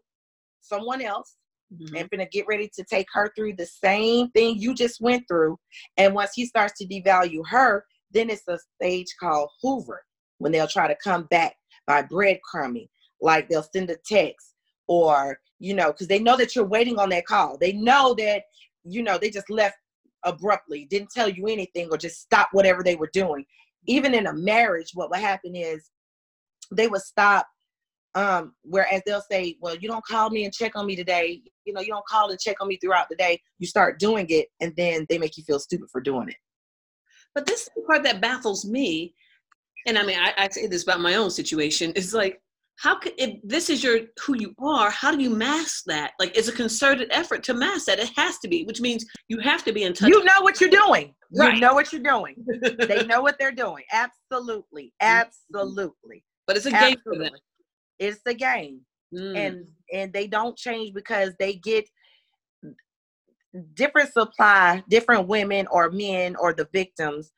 someone 0.61 1.01
else 1.01 1.35
mm-hmm. 1.73 1.95
and 1.95 2.09
gonna 2.09 2.27
get 2.27 2.47
ready 2.47 2.69
to 2.75 2.83
take 2.83 3.07
her 3.13 3.31
through 3.35 3.55
the 3.55 3.65
same 3.65 4.29
thing 4.31 4.57
you 4.57 4.73
just 4.73 5.01
went 5.01 5.27
through. 5.27 5.57
And 5.97 6.13
once 6.13 6.31
he 6.33 6.45
starts 6.45 6.73
to 6.79 6.87
devalue 6.87 7.41
her, 7.49 7.85
then 8.11 8.29
it's 8.29 8.47
a 8.47 8.57
stage 8.75 9.13
called 9.19 9.49
Hoover 9.61 10.03
when 10.39 10.51
they'll 10.51 10.67
try 10.67 10.87
to 10.87 10.97
come 11.03 11.23
back 11.29 11.55
by 11.87 12.01
breadcrumbing, 12.03 12.89
like 13.21 13.49
they'll 13.49 13.63
send 13.63 13.89
a 13.89 13.97
text 14.05 14.53
or, 14.87 15.39
you 15.59 15.73
know, 15.73 15.91
because 15.91 16.07
they 16.07 16.19
know 16.19 16.37
that 16.37 16.55
you're 16.55 16.65
waiting 16.65 16.99
on 16.99 17.09
that 17.09 17.25
call. 17.25 17.57
They 17.57 17.73
know 17.73 18.13
that, 18.15 18.43
you 18.83 19.03
know, 19.03 19.17
they 19.17 19.29
just 19.29 19.49
left 19.49 19.77
abruptly, 20.25 20.85
didn't 20.85 21.11
tell 21.11 21.29
you 21.29 21.47
anything, 21.47 21.89
or 21.91 21.97
just 21.97 22.21
stop 22.21 22.49
whatever 22.51 22.83
they 22.83 22.95
were 22.95 23.09
doing. 23.13 23.45
Even 23.87 24.13
in 24.13 24.27
a 24.27 24.33
marriage, 24.33 24.91
what 24.93 25.09
would 25.09 25.19
happen 25.19 25.55
is 25.55 25.89
they 26.71 26.87
would 26.87 27.01
stop 27.01 27.47
um, 28.15 28.53
whereas 28.63 29.01
they'll 29.05 29.23
say, 29.29 29.57
well, 29.59 29.75
you 29.75 29.89
don't 29.89 30.05
call 30.05 30.29
me 30.29 30.45
and 30.45 30.53
check 30.53 30.77
on 30.77 30.85
me 30.85 30.95
today. 30.95 31.41
You 31.65 31.73
know, 31.73 31.81
you 31.81 31.89
don't 31.89 32.05
call 32.07 32.31
and 32.31 32.39
check 32.39 32.55
on 32.61 32.69
me 32.69 32.77
throughout 32.77 33.07
the 33.09 33.17
day. 33.17 33.41
You 33.59 33.67
start 33.67 33.99
doing 33.99 34.25
it, 34.29 34.47
and 34.61 34.73
then 34.77 35.05
they 35.09 35.17
make 35.17 35.37
you 35.37 35.43
feel 35.43 35.59
stupid 35.59 35.89
for 35.91 35.99
doing 35.99 36.29
it. 36.29 36.37
But 37.35 37.45
this 37.45 37.69
part 37.85 38.03
that 38.03 38.21
baffles 38.21 38.65
me, 38.65 39.13
and 39.85 39.97
I 39.97 40.05
mean, 40.05 40.17
I, 40.17 40.33
I 40.37 40.49
say 40.49 40.67
this 40.67 40.83
about 40.83 41.01
my 41.01 41.15
own 41.15 41.29
situation, 41.29 41.91
is 41.91 42.13
like, 42.13 42.41
how 42.77 42.99
could 42.99 43.13
if 43.17 43.39
this 43.43 43.69
is 43.69 43.83
your 43.83 44.01
who 44.25 44.35
you 44.37 44.53
are, 44.59 44.89
how 44.89 45.15
do 45.15 45.21
you 45.21 45.29
mask 45.29 45.83
that? 45.87 46.11
Like, 46.19 46.37
it's 46.37 46.49
a 46.49 46.51
concerted 46.51 47.07
effort 47.11 47.43
to 47.43 47.53
mask 47.53 47.85
that. 47.85 47.99
It 47.99 48.11
has 48.15 48.37
to 48.39 48.47
be, 48.47 48.65
which 48.65 48.81
means 48.81 49.05
you 49.29 49.39
have 49.39 49.63
to 49.63 49.71
be 49.71 49.83
in 49.83 49.93
touch. 49.93 50.09
You 50.09 50.23
know 50.23 50.41
what 50.41 50.59
you're 50.59 50.69
doing. 50.69 51.13
Right. 51.37 51.55
You 51.55 51.61
know 51.61 51.73
what 51.73 51.93
you're 51.93 52.03
doing. 52.03 52.35
they 52.87 53.05
know 53.05 53.21
what 53.21 53.37
they're 53.39 53.51
doing. 53.51 53.83
Absolutely. 53.91 54.93
Mm-hmm. 55.01 55.27
Absolutely. 55.61 56.23
But 56.47 56.57
it's 56.57 56.65
a 56.65 56.69
Absolutely. 56.69 56.95
game 56.95 57.01
for 57.03 57.17
them 57.17 57.39
it's 57.99 58.19
the 58.25 58.33
game 58.33 58.81
mm. 59.13 59.37
and 59.37 59.65
and 59.93 60.11
they 60.13 60.27
don't 60.27 60.57
change 60.57 60.93
because 60.93 61.33
they 61.39 61.55
get 61.55 61.87
different 63.73 64.11
supply 64.11 64.83
different 64.89 65.27
women 65.27 65.65
or 65.71 65.89
men 65.91 66.35
or 66.37 66.53
the 66.53 66.67
victims 66.73 67.31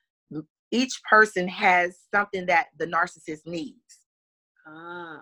each 0.70 1.00
person 1.08 1.48
has 1.48 1.96
something 2.14 2.44
that 2.44 2.66
the 2.78 2.86
narcissist 2.86 3.46
needs 3.46 3.78
ah 4.68 5.20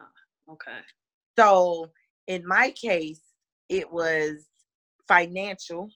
okay 0.50 0.80
so 1.38 1.90
in 2.26 2.46
my 2.46 2.70
case 2.70 3.20
it 3.68 3.90
was 3.90 4.46
financial 5.08 5.88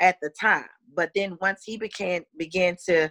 at 0.00 0.16
the 0.22 0.30
time 0.40 0.64
but 0.94 1.10
then 1.14 1.36
once 1.40 1.62
he 1.64 1.76
began 1.76 2.22
began 2.38 2.76
to 2.84 3.10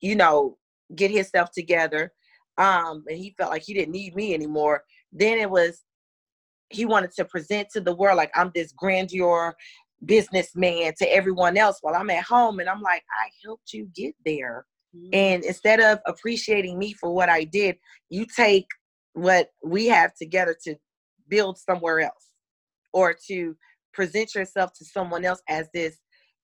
you 0.00 0.14
know 0.14 0.56
get 0.96 1.10
himself 1.10 1.50
together 1.52 2.12
um 2.58 3.04
and 3.08 3.18
he 3.18 3.34
felt 3.38 3.50
like 3.50 3.62
he 3.62 3.74
didn't 3.74 3.92
need 3.92 4.14
me 4.14 4.34
anymore 4.34 4.82
then 5.12 5.38
it 5.38 5.50
was 5.50 5.82
he 6.70 6.84
wanted 6.84 7.10
to 7.10 7.24
present 7.24 7.68
to 7.70 7.80
the 7.80 7.94
world 7.94 8.16
like 8.16 8.30
I'm 8.34 8.52
this 8.54 8.72
grandeur 8.72 9.54
businessman 10.04 10.92
to 10.98 11.12
everyone 11.12 11.56
else 11.56 11.78
while 11.82 11.94
I'm 11.94 12.10
at 12.10 12.24
home. 12.24 12.60
And 12.60 12.68
I'm 12.68 12.82
like, 12.82 13.02
I 13.18 13.28
helped 13.44 13.72
you 13.72 13.88
get 13.94 14.14
there. 14.24 14.64
Mm-hmm. 14.96 15.10
And 15.12 15.44
instead 15.44 15.80
of 15.80 15.98
appreciating 16.06 16.78
me 16.78 16.92
for 16.94 17.12
what 17.12 17.28
I 17.28 17.44
did, 17.44 17.76
you 18.08 18.26
take 18.26 18.66
what 19.14 19.48
we 19.64 19.86
have 19.86 20.14
together 20.14 20.56
to 20.64 20.76
build 21.28 21.58
somewhere 21.58 22.00
else 22.00 22.28
or 22.92 23.16
to 23.28 23.56
present 23.92 24.34
yourself 24.34 24.72
to 24.78 24.84
someone 24.84 25.24
else 25.24 25.42
as 25.48 25.68
this 25.74 25.96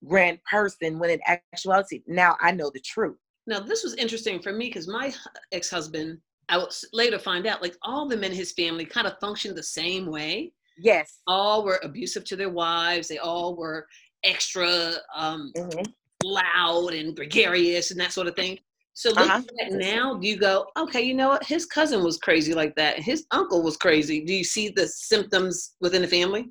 grand 0.05 0.39
person 0.51 0.99
when 0.99 1.11
in 1.11 1.21
actuality, 1.27 2.03
now 2.07 2.37
I 2.41 2.53
know 2.53 2.71
the 2.73 2.81
truth. 2.81 3.17
Now, 3.47 3.61
this 3.61 3.85
was 3.85 3.95
interesting 3.95 4.41
for 4.41 4.53
me 4.53 4.69
because 4.69 4.89
my 4.89 5.13
ex 5.53 5.71
husband 5.71 6.19
i 6.49 6.57
will 6.57 6.69
later 6.93 7.19
find 7.19 7.45
out 7.47 7.61
like 7.61 7.77
all 7.83 8.09
the 8.09 8.17
men 8.17 8.31
in 8.31 8.37
his 8.37 8.53
family 8.53 8.85
kind 8.85 9.07
of 9.07 9.19
functioned 9.21 9.57
the 9.57 9.63
same 9.63 10.07
way. 10.07 10.53
Yes. 10.79 11.21
All 11.27 11.65
were 11.65 11.81
abusive 11.83 12.25
to 12.25 12.37
their 12.37 12.51
wives. 12.51 13.09
They 13.09 13.19
all 13.19 13.57
were 13.57 13.87
extra 14.25 14.93
um, 15.15 15.53
mm-hmm. 15.57 15.83
loud 16.23 16.93
and 16.93 17.17
gregarious 17.17 17.91
and 17.91 18.01
that 18.01 18.13
sort 18.13 18.27
of 18.27 18.37
thing. 18.37 18.59
So 18.97 19.11
looking 19.11 19.31
uh-huh. 19.31 19.43
at 19.61 19.73
now, 19.73 20.15
do 20.15 20.27
you 20.27 20.39
go, 20.39 20.69
okay, 20.75 21.03
you 21.03 21.13
know 21.13 21.29
what? 21.29 21.45
His 21.45 21.67
cousin 21.67 22.03
was 22.03 22.17
crazy 22.17 22.55
like 22.55 22.75
that. 22.77 22.99
His 22.99 23.27
uncle 23.31 23.63
was 23.63 23.77
crazy. 23.77 24.25
Do 24.25 24.33
you 24.33 24.43
see 24.43 24.71
the 24.71 24.89
symptoms 24.89 25.75
within 25.83 26.01
the 26.01 26.09
family? 26.09 26.51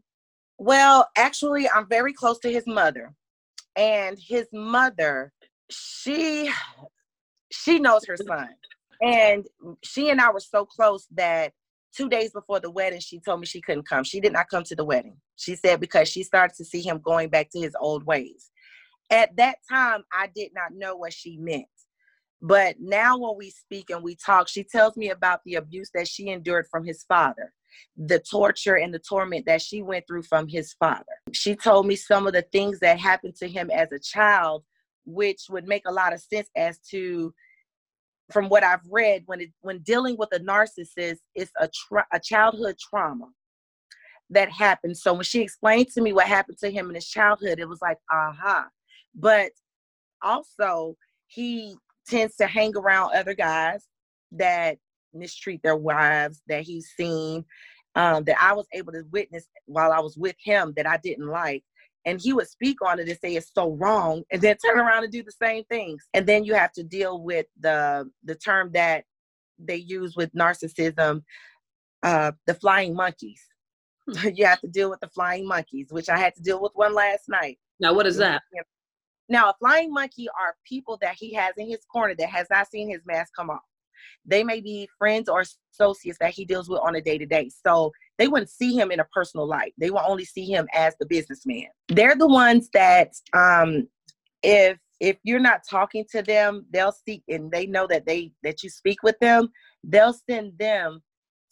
Well, 0.59 1.09
actually, 1.17 1.67
I'm 1.67 1.89
very 1.89 2.13
close 2.13 2.37
to 2.39 2.51
his 2.51 2.67
mother. 2.67 3.15
And 3.75 4.19
his 4.19 4.45
mother, 4.53 5.33
she 5.71 6.51
she 7.51 7.79
knows 7.79 8.05
her 8.05 8.15
son. 8.15 8.49
And 9.01 9.47
she 9.83 10.11
and 10.11 10.21
I 10.21 10.29
were 10.29 10.39
so 10.39 10.65
close 10.65 11.07
that 11.15 11.51
two 11.97 12.09
days 12.09 12.31
before 12.31 12.59
the 12.59 12.69
wedding, 12.69 12.99
she 12.99 13.19
told 13.21 13.39
me 13.39 13.47
she 13.47 13.59
couldn't 13.59 13.89
come. 13.89 14.03
She 14.03 14.19
did 14.19 14.33
not 14.33 14.49
come 14.51 14.63
to 14.65 14.75
the 14.75 14.85
wedding. 14.85 15.17
She 15.35 15.55
said 15.55 15.79
because 15.79 16.09
she 16.09 16.21
started 16.21 16.55
to 16.57 16.65
see 16.65 16.83
him 16.83 17.01
going 17.03 17.29
back 17.29 17.49
to 17.53 17.59
his 17.59 17.75
old 17.81 18.05
ways. 18.05 18.51
At 19.09 19.35
that 19.37 19.57
time, 19.67 20.03
I 20.13 20.29
did 20.35 20.51
not 20.53 20.73
know 20.75 20.95
what 20.95 21.11
she 21.11 21.37
meant. 21.37 21.65
But 22.41 22.75
now, 22.79 23.17
when 23.17 23.37
we 23.37 23.49
speak 23.49 23.89
and 23.89 24.03
we 24.03 24.15
talk, 24.15 24.47
she 24.47 24.63
tells 24.63 24.95
me 24.97 25.09
about 25.09 25.41
the 25.45 25.55
abuse 25.55 25.89
that 25.93 26.07
she 26.07 26.29
endured 26.29 26.67
from 26.69 26.85
his 26.85 27.03
father, 27.03 27.53
the 27.97 28.19
torture 28.19 28.77
and 28.77 28.93
the 28.93 28.99
torment 28.99 29.45
that 29.45 29.61
she 29.61 29.81
went 29.81 30.05
through 30.07 30.23
from 30.23 30.47
his 30.47 30.73
father. 30.73 31.03
She 31.31 31.55
told 31.55 31.87
me 31.87 31.95
some 31.95 32.27
of 32.27 32.33
the 32.33 32.43
things 32.51 32.79
that 32.79 32.99
happened 32.99 33.35
to 33.37 33.47
him 33.47 33.71
as 33.71 33.91
a 33.91 33.99
child, 33.99 34.63
which 35.05 35.45
would 35.49 35.67
make 35.67 35.83
a 35.87 35.91
lot 35.91 36.13
of 36.13 36.21
sense 36.21 36.49
as 36.55 36.79
to 36.91 37.33
from 38.31 38.49
what 38.49 38.63
I've 38.63 38.85
read, 38.89 39.23
when 39.27 39.41
it, 39.41 39.51
when 39.61 39.79
dealing 39.79 40.15
with 40.17 40.29
a 40.33 40.39
narcissist, 40.39 41.19
it's 41.35 41.51
a 41.59 41.69
tra- 41.69 42.07
a 42.11 42.19
childhood 42.19 42.75
trauma 42.79 43.27
that 44.31 44.51
happened. 44.51 44.97
So 44.97 45.13
when 45.13 45.23
she 45.23 45.41
explained 45.41 45.89
to 45.93 46.01
me 46.01 46.13
what 46.13 46.27
happened 46.27 46.57
to 46.59 46.71
him 46.71 46.89
in 46.89 46.95
his 46.95 47.07
childhood, 47.07 47.59
it 47.59 47.69
was 47.69 47.81
like, 47.81 47.97
aha. 48.11 48.67
But 49.13 49.51
also, 50.23 50.97
he 51.27 51.75
tends 52.07 52.35
to 52.37 52.47
hang 52.47 52.75
around 52.75 53.15
other 53.15 53.33
guys 53.33 53.85
that 54.31 54.77
mistreat 55.13 55.61
their 55.63 55.75
wives 55.75 56.41
that 56.47 56.63
he's 56.63 56.91
seen, 56.97 57.45
um, 57.95 58.23
that 58.25 58.37
I 58.41 58.53
was 58.53 58.67
able 58.73 58.91
to 58.93 59.03
witness 59.11 59.47
while 59.65 59.91
I 59.91 59.99
was 59.99 60.17
with 60.17 60.35
him 60.43 60.73
that 60.75 60.87
I 60.87 60.97
didn't 60.97 61.27
like. 61.27 61.63
And 62.05 62.21
he 62.21 62.33
would 62.33 62.47
speak 62.47 62.77
on 62.85 62.99
it 62.99 63.09
and 63.09 63.19
say 63.19 63.35
it's 63.35 63.51
so 63.53 63.71
wrong 63.71 64.23
and 64.31 64.41
then 64.41 64.57
turn 64.65 64.79
around 64.79 65.03
and 65.03 65.11
do 65.11 65.23
the 65.23 65.31
same 65.31 65.63
things. 65.65 66.03
And 66.13 66.27
then 66.27 66.43
you 66.43 66.53
have 66.53 66.71
to 66.73 66.83
deal 66.83 67.21
with 67.23 67.47
the 67.59 68.09
the 68.23 68.35
term 68.35 68.71
that 68.73 69.05
they 69.57 69.77
use 69.77 70.15
with 70.15 70.31
narcissism 70.33 71.23
uh 72.03 72.31
the 72.45 72.53
flying 72.53 72.93
monkeys. 72.93 73.41
Hmm. 74.11 74.29
you 74.35 74.45
have 74.45 74.61
to 74.61 74.67
deal 74.67 74.89
with 74.89 74.99
the 74.99 75.07
flying 75.07 75.47
monkeys 75.47 75.87
which 75.89 76.09
i 76.09 76.17
had 76.17 76.35
to 76.35 76.41
deal 76.41 76.61
with 76.61 76.73
one 76.75 76.93
last 76.93 77.27
night. 77.27 77.57
Now 77.79 77.93
what 77.93 78.05
is 78.05 78.17
that 78.17 78.43
now 79.29 79.49
a 79.49 79.55
flying 79.59 79.91
monkey 79.91 80.27
are 80.29 80.55
people 80.67 80.97
that 81.01 81.15
he 81.17 81.33
has 81.33 81.53
in 81.57 81.67
his 81.69 81.81
corner 81.91 82.15
that 82.17 82.29
has 82.29 82.47
not 82.51 82.69
seen 82.69 82.89
his 82.89 83.01
mask 83.05 83.31
come 83.35 83.49
off 83.49 83.61
They 84.25 84.43
may 84.43 84.61
be 84.61 84.89
friends 84.97 85.29
or 85.29 85.43
associates 85.73 86.17
that 86.19 86.33
he 86.33 86.45
deals 86.45 86.69
with 86.69 86.81
on 86.81 86.95
a 86.95 87.01
day 87.01 87.17
to 87.17 87.25
day. 87.25 87.49
So 87.65 87.91
they 88.17 88.27
wouldn't 88.27 88.49
see 88.49 88.75
him 88.75 88.91
in 88.91 88.99
a 88.99 89.05
personal 89.05 89.47
light. 89.47 89.73
They 89.77 89.89
will 89.91 90.03
only 90.07 90.25
see 90.25 90.45
him 90.45 90.67
as 90.73 90.95
the 90.99 91.05
businessman. 91.05 91.67
They're 91.89 92.15
the 92.15 92.27
ones 92.27 92.69
that, 92.73 93.11
um, 93.33 93.87
if 94.43 94.77
if 95.01 95.17
you're 95.23 95.39
not 95.39 95.61
talking 95.69 96.05
to 96.11 96.21
them, 96.21 96.65
they'll 96.71 96.93
see 96.93 97.23
and 97.27 97.51
they 97.51 97.65
know 97.65 97.87
that 97.87 98.05
they 98.05 98.31
that 98.43 98.63
you 98.63 98.69
speak 98.69 99.03
with 99.03 99.17
them. 99.19 99.49
They'll 99.83 100.13
send 100.29 100.57
them 100.57 101.01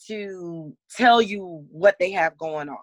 to 0.08 0.76
tell 0.96 1.22
you 1.22 1.66
what 1.72 1.96
they 2.00 2.12
have 2.12 2.38
going 2.38 2.70
on, 2.70 2.78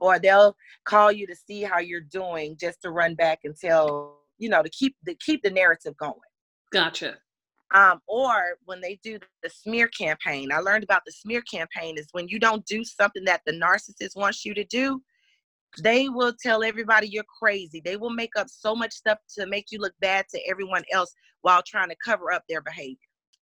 or 0.00 0.18
they'll 0.18 0.56
call 0.84 1.12
you 1.12 1.26
to 1.26 1.34
see 1.34 1.62
how 1.62 1.78
you're 1.78 2.00
doing, 2.00 2.56
just 2.58 2.82
to 2.82 2.90
run 2.90 3.14
back 3.14 3.40
and 3.44 3.56
tell 3.56 4.18
you 4.38 4.48
know 4.48 4.62
to 4.62 4.70
keep 4.70 4.96
the 5.04 5.14
keep 5.16 5.42
the 5.42 5.50
narrative 5.50 5.96
going. 5.96 6.14
Gotcha. 6.72 7.16
Um, 7.72 8.00
or 8.06 8.56
when 8.66 8.80
they 8.80 9.00
do 9.02 9.18
the 9.42 9.50
smear 9.50 9.88
campaign, 9.88 10.52
I 10.52 10.58
learned 10.58 10.84
about 10.84 11.02
the 11.04 11.12
smear 11.12 11.42
campaign 11.42 11.98
is 11.98 12.06
when 12.12 12.28
you 12.28 12.38
don't 12.38 12.64
do 12.66 12.84
something 12.84 13.24
that 13.24 13.40
the 13.46 13.52
narcissist 13.52 14.16
wants 14.16 14.44
you 14.44 14.54
to 14.54 14.64
do, 14.64 15.02
they 15.82 16.08
will 16.08 16.32
tell 16.40 16.62
everybody 16.62 17.08
you're 17.08 17.24
crazy. 17.40 17.82
They 17.84 17.96
will 17.96 18.10
make 18.10 18.36
up 18.36 18.48
so 18.48 18.76
much 18.76 18.92
stuff 18.92 19.18
to 19.36 19.46
make 19.46 19.72
you 19.72 19.78
look 19.80 19.94
bad 20.00 20.26
to 20.30 20.40
everyone 20.48 20.84
else 20.92 21.12
while 21.42 21.62
trying 21.66 21.88
to 21.88 21.96
cover 22.04 22.32
up 22.32 22.44
their 22.48 22.60
behavior. 22.60 22.96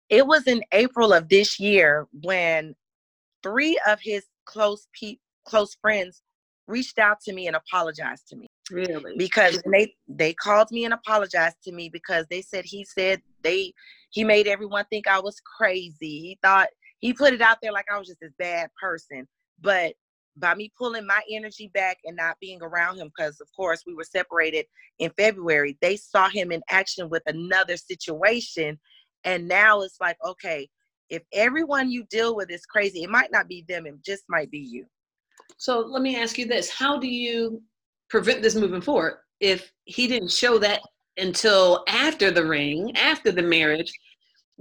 It 0.10 0.26
was 0.26 0.48
in 0.48 0.62
April 0.72 1.14
of 1.14 1.28
this 1.28 1.60
year 1.60 2.08
when 2.22 2.76
three 3.44 3.80
of 3.88 4.00
his 4.02 4.24
close 4.46 4.88
pe- 4.98 5.18
close 5.46 5.76
friends 5.82 6.22
reached 6.72 6.98
out 6.98 7.20
to 7.22 7.34
me 7.34 7.48
and 7.48 7.56
apologized 7.56 8.28
to 8.30 8.36
me. 8.36 8.48
Really? 8.72 9.16
Because 9.18 9.62
they 9.72 9.94
they 10.08 10.34
called 10.34 10.72
me 10.72 10.86
and 10.86 10.94
apologized 10.94 11.58
to 11.66 11.72
me 11.72 11.90
because 11.90 12.26
they 12.30 12.42
said 12.42 12.66
he 12.66 12.86
said 12.86 13.22
they 13.44 13.74
he 14.10 14.24
made 14.24 14.48
everyone 14.48 14.86
think 14.90 15.08
I 15.08 15.20
was 15.20 15.40
crazy. 15.58 16.20
He 16.20 16.40
thought 16.42 16.70
he 17.00 17.14
put 17.14 17.34
it 17.34 17.42
out 17.42 17.58
there 17.62 17.72
like 17.72 17.86
I 17.94 17.98
was 17.98 18.08
just 18.08 18.20
this 18.22 18.34
bad 18.40 18.70
person. 18.82 19.28
But 19.60 19.94
by 20.38 20.56
me 20.56 20.72
pulling 20.78 21.06
my 21.06 21.22
energy 21.30 21.70
back 21.74 21.98
and 22.06 22.16
not 22.16 22.38
being 22.40 22.62
around 22.62 22.98
him, 22.98 23.12
because 23.16 23.42
of 23.42 23.48
course 23.56 23.84
we 23.86 23.94
were 23.94 24.04
separated 24.04 24.66
in 25.00 25.12
February, 25.18 25.78
they 25.82 25.98
saw 25.98 26.30
him 26.30 26.52
in 26.52 26.62
action 26.70 27.10
with 27.10 27.24
another 27.26 27.78
situation. 27.78 28.80
And 29.24 29.48
now 29.48 29.82
it's 29.82 30.00
like, 30.00 30.18
okay, 30.26 30.70
if 31.10 31.24
everyone 31.34 31.92
you 31.92 32.06
deal 32.10 32.36
with 32.36 32.50
is 32.50 32.66
crazy, 32.66 33.04
it 33.04 33.10
might 33.10 33.32
not 33.32 33.48
be 33.48 33.66
them, 33.68 33.86
it 33.86 33.96
just 34.04 34.24
might 34.30 34.50
be 34.50 34.60
you. 34.60 34.86
So 35.62 35.82
let 35.82 36.02
me 36.02 36.16
ask 36.16 36.40
you 36.40 36.48
this. 36.48 36.72
How 36.72 36.98
do 36.98 37.08
you 37.08 37.62
prevent 38.10 38.42
this 38.42 38.56
moving 38.56 38.82
forward 38.82 39.20
if 39.40 39.72
he 39.86 40.08
didn't 40.08 40.32
show 40.32 40.58
that 40.58 40.82
until 41.18 41.84
after 41.88 42.32
the 42.32 42.44
ring, 42.44 42.98
after 42.98 43.32
the 43.32 43.44
marriage? 43.44 43.94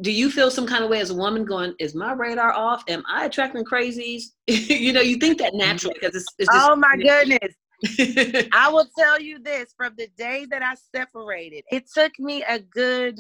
do 0.02 0.10
you 0.10 0.30
feel 0.30 0.50
some 0.50 0.66
kind 0.66 0.82
of 0.82 0.88
way 0.88 0.98
as 0.98 1.10
a 1.10 1.14
woman 1.14 1.44
going 1.44 1.74
is 1.78 1.94
my 1.94 2.12
radar 2.12 2.54
off? 2.54 2.82
Am 2.88 3.02
i 3.06 3.26
attracting 3.26 3.64
crazies? 3.64 4.22
You 4.46 4.94
know 4.94 5.02
you 5.02 5.16
think 5.16 5.36
that 5.38 5.52
naturally 5.54 5.96
because 6.00 6.16
it's, 6.16 6.26
it's 6.38 6.50
just, 6.50 6.70
oh 6.70 6.74
my 6.74 6.96
goodness. 6.96 8.48
I 8.52 8.70
will 8.70 8.86
tell 8.98 9.20
you 9.20 9.40
this. 9.40 9.74
From 9.76 9.94
the 9.98 10.08
day 10.16 10.46
that 10.50 10.62
i 10.62 10.74
separated 10.94 11.64
it 11.70 11.84
took 11.92 12.12
me 12.18 12.42
a 12.48 12.60
good 12.60 13.18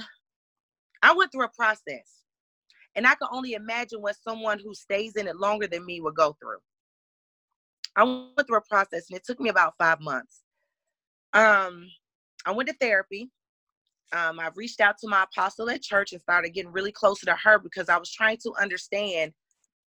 i 1.02 1.12
went 1.12 1.32
through 1.32 1.44
a 1.44 1.48
process. 1.48 2.22
And 2.94 3.06
i 3.06 3.14
can 3.14 3.28
only 3.30 3.52
imagine 3.52 4.00
what 4.00 4.16
someone 4.16 4.58
who 4.58 4.74
stays 4.74 5.16
in 5.16 5.26
it 5.26 5.36
longer 5.36 5.66
than 5.66 5.84
me 5.84 6.00
would 6.00 6.14
go 6.14 6.34
through 6.40 6.58
i 7.96 8.02
went 8.04 8.46
through 8.46 8.58
a 8.58 8.62
process 8.68 9.06
and 9.10 9.16
it 9.16 9.24
took 9.24 9.40
me 9.40 9.48
about 9.48 9.74
five 9.78 10.00
months 10.00 10.42
um 11.32 11.86
i 12.46 12.50
went 12.50 12.68
to 12.68 12.74
therapy 12.80 13.30
um, 14.12 14.40
I've 14.40 14.56
reached 14.56 14.80
out 14.80 14.98
to 14.98 15.08
my 15.08 15.24
apostle 15.24 15.70
at 15.70 15.82
church 15.82 16.12
and 16.12 16.20
started 16.20 16.50
getting 16.50 16.72
really 16.72 16.92
closer 16.92 17.26
to 17.26 17.36
her 17.44 17.58
because 17.58 17.88
I 17.88 17.96
was 17.96 18.10
trying 18.10 18.38
to 18.38 18.52
understand 18.60 19.32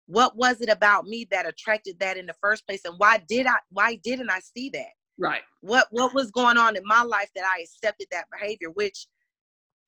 what 0.07 0.37
was 0.37 0.61
it 0.61 0.69
about 0.69 1.05
me 1.05 1.27
that 1.31 1.47
attracted 1.47 1.99
that 2.01 2.17
in 2.17 2.27
the 2.27 2.35
first 2.41 2.67
place 2.67 2.85
and 2.85 2.95
why 2.99 3.23
did 3.29 3.47
I 3.47 3.57
why 3.71 3.95
didn't 4.03 4.31
I 4.31 4.41
see 4.41 4.69
that? 4.71 4.93
Right. 5.19 5.43
What 5.61 5.87
what 5.91 6.15
was 6.15 6.31
going 6.31 6.59
on 6.59 6.77
in 6.77 6.83
my 6.85 7.03
life 7.03 7.31
that 7.35 7.45
I 7.45 7.63
accepted 7.63 8.09
that 8.11 8.27
behavior, 8.33 8.71
which 8.71 9.07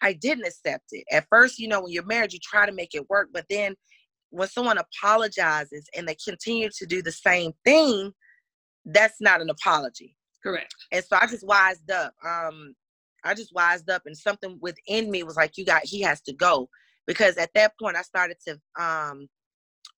I 0.00 0.12
didn't 0.12 0.46
accept 0.46 0.87
it. 0.92 1.04
At 1.10 1.26
first, 1.28 1.58
you 1.58 1.68
know, 1.68 1.82
when 1.82 1.92
you're 1.92 2.04
married, 2.04 2.32
you 2.32 2.38
try 2.42 2.66
to 2.66 2.72
make 2.72 2.94
it 2.94 3.08
work, 3.10 3.28
but 3.32 3.46
then 3.50 3.74
when 4.32 4.48
someone 4.48 4.78
apologizes 4.78 5.88
and 5.96 6.08
they 6.08 6.16
continue 6.16 6.70
to 6.78 6.86
do 6.86 7.02
the 7.02 7.12
same 7.12 7.52
thing, 7.64 8.12
that's 8.86 9.20
not 9.20 9.40
an 9.40 9.50
apology. 9.50 10.16
Correct. 10.42 10.74
And 10.90 11.04
so 11.04 11.16
I 11.20 11.26
just 11.26 11.46
wised 11.46 11.90
up. 11.90 12.14
Um, 12.26 12.74
I 13.24 13.34
just 13.34 13.54
wised 13.54 13.88
up 13.90 14.02
and 14.06 14.16
something 14.16 14.58
within 14.60 15.10
me 15.10 15.22
was 15.22 15.36
like, 15.36 15.56
you 15.56 15.64
got, 15.64 15.84
he 15.84 16.00
has 16.00 16.20
to 16.22 16.32
go. 16.32 16.68
Because 17.06 17.36
at 17.36 17.50
that 17.54 17.72
point, 17.80 17.96
I 17.96 18.02
started 18.02 18.38
to 18.48 18.82
um, 18.82 19.28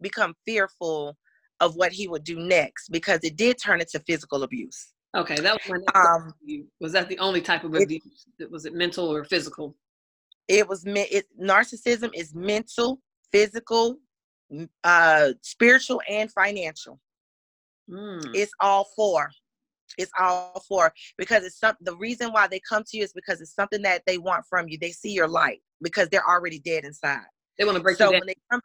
become 0.00 0.34
fearful 0.44 1.16
of 1.60 1.76
what 1.76 1.92
he 1.92 2.08
would 2.08 2.24
do 2.24 2.38
next 2.38 2.88
because 2.88 3.20
it 3.22 3.36
did 3.36 3.56
turn 3.62 3.80
into 3.80 4.00
physical 4.00 4.42
abuse. 4.42 4.88
Okay, 5.16 5.36
that 5.36 5.60
was 5.68 5.82
my 5.94 6.00
um, 6.00 6.34
Was 6.80 6.92
that 6.92 7.08
the 7.08 7.18
only 7.20 7.40
type 7.40 7.62
of 7.62 7.72
abuse? 7.74 8.26
It, 8.40 8.50
was 8.50 8.66
it 8.66 8.74
mental 8.74 9.06
or 9.06 9.22
physical? 9.22 9.76
It 10.48 10.68
was 10.68 10.82
it, 10.84 11.26
narcissism 11.40 12.10
is 12.14 12.34
mental, 12.34 13.00
physical, 13.30 13.98
uh, 14.84 15.32
spiritual, 15.42 16.00
and 16.08 16.30
financial. 16.30 17.00
Mm. 17.90 18.30
It's 18.34 18.52
all 18.60 18.88
four 18.96 19.30
it's 19.98 20.12
all 20.18 20.62
for 20.66 20.92
because 21.18 21.44
it's 21.44 21.58
some 21.58 21.76
the 21.80 21.96
reason 21.96 22.32
why 22.32 22.46
they 22.46 22.60
come 22.68 22.82
to 22.84 22.96
you 22.96 23.04
is 23.04 23.12
because 23.12 23.40
it's 23.40 23.54
something 23.54 23.82
that 23.82 24.02
they 24.06 24.18
want 24.18 24.44
from 24.48 24.68
you. 24.68 24.78
They 24.78 24.90
see 24.90 25.12
your 25.12 25.28
light 25.28 25.60
because 25.82 26.08
they're 26.08 26.28
already 26.28 26.58
dead 26.58 26.84
inside. 26.84 27.26
They 27.58 27.64
want 27.64 27.76
to 27.76 27.82
break 27.82 27.96
so 27.96 28.10
when 28.10 28.26
they 28.26 28.36
come, 28.50 28.60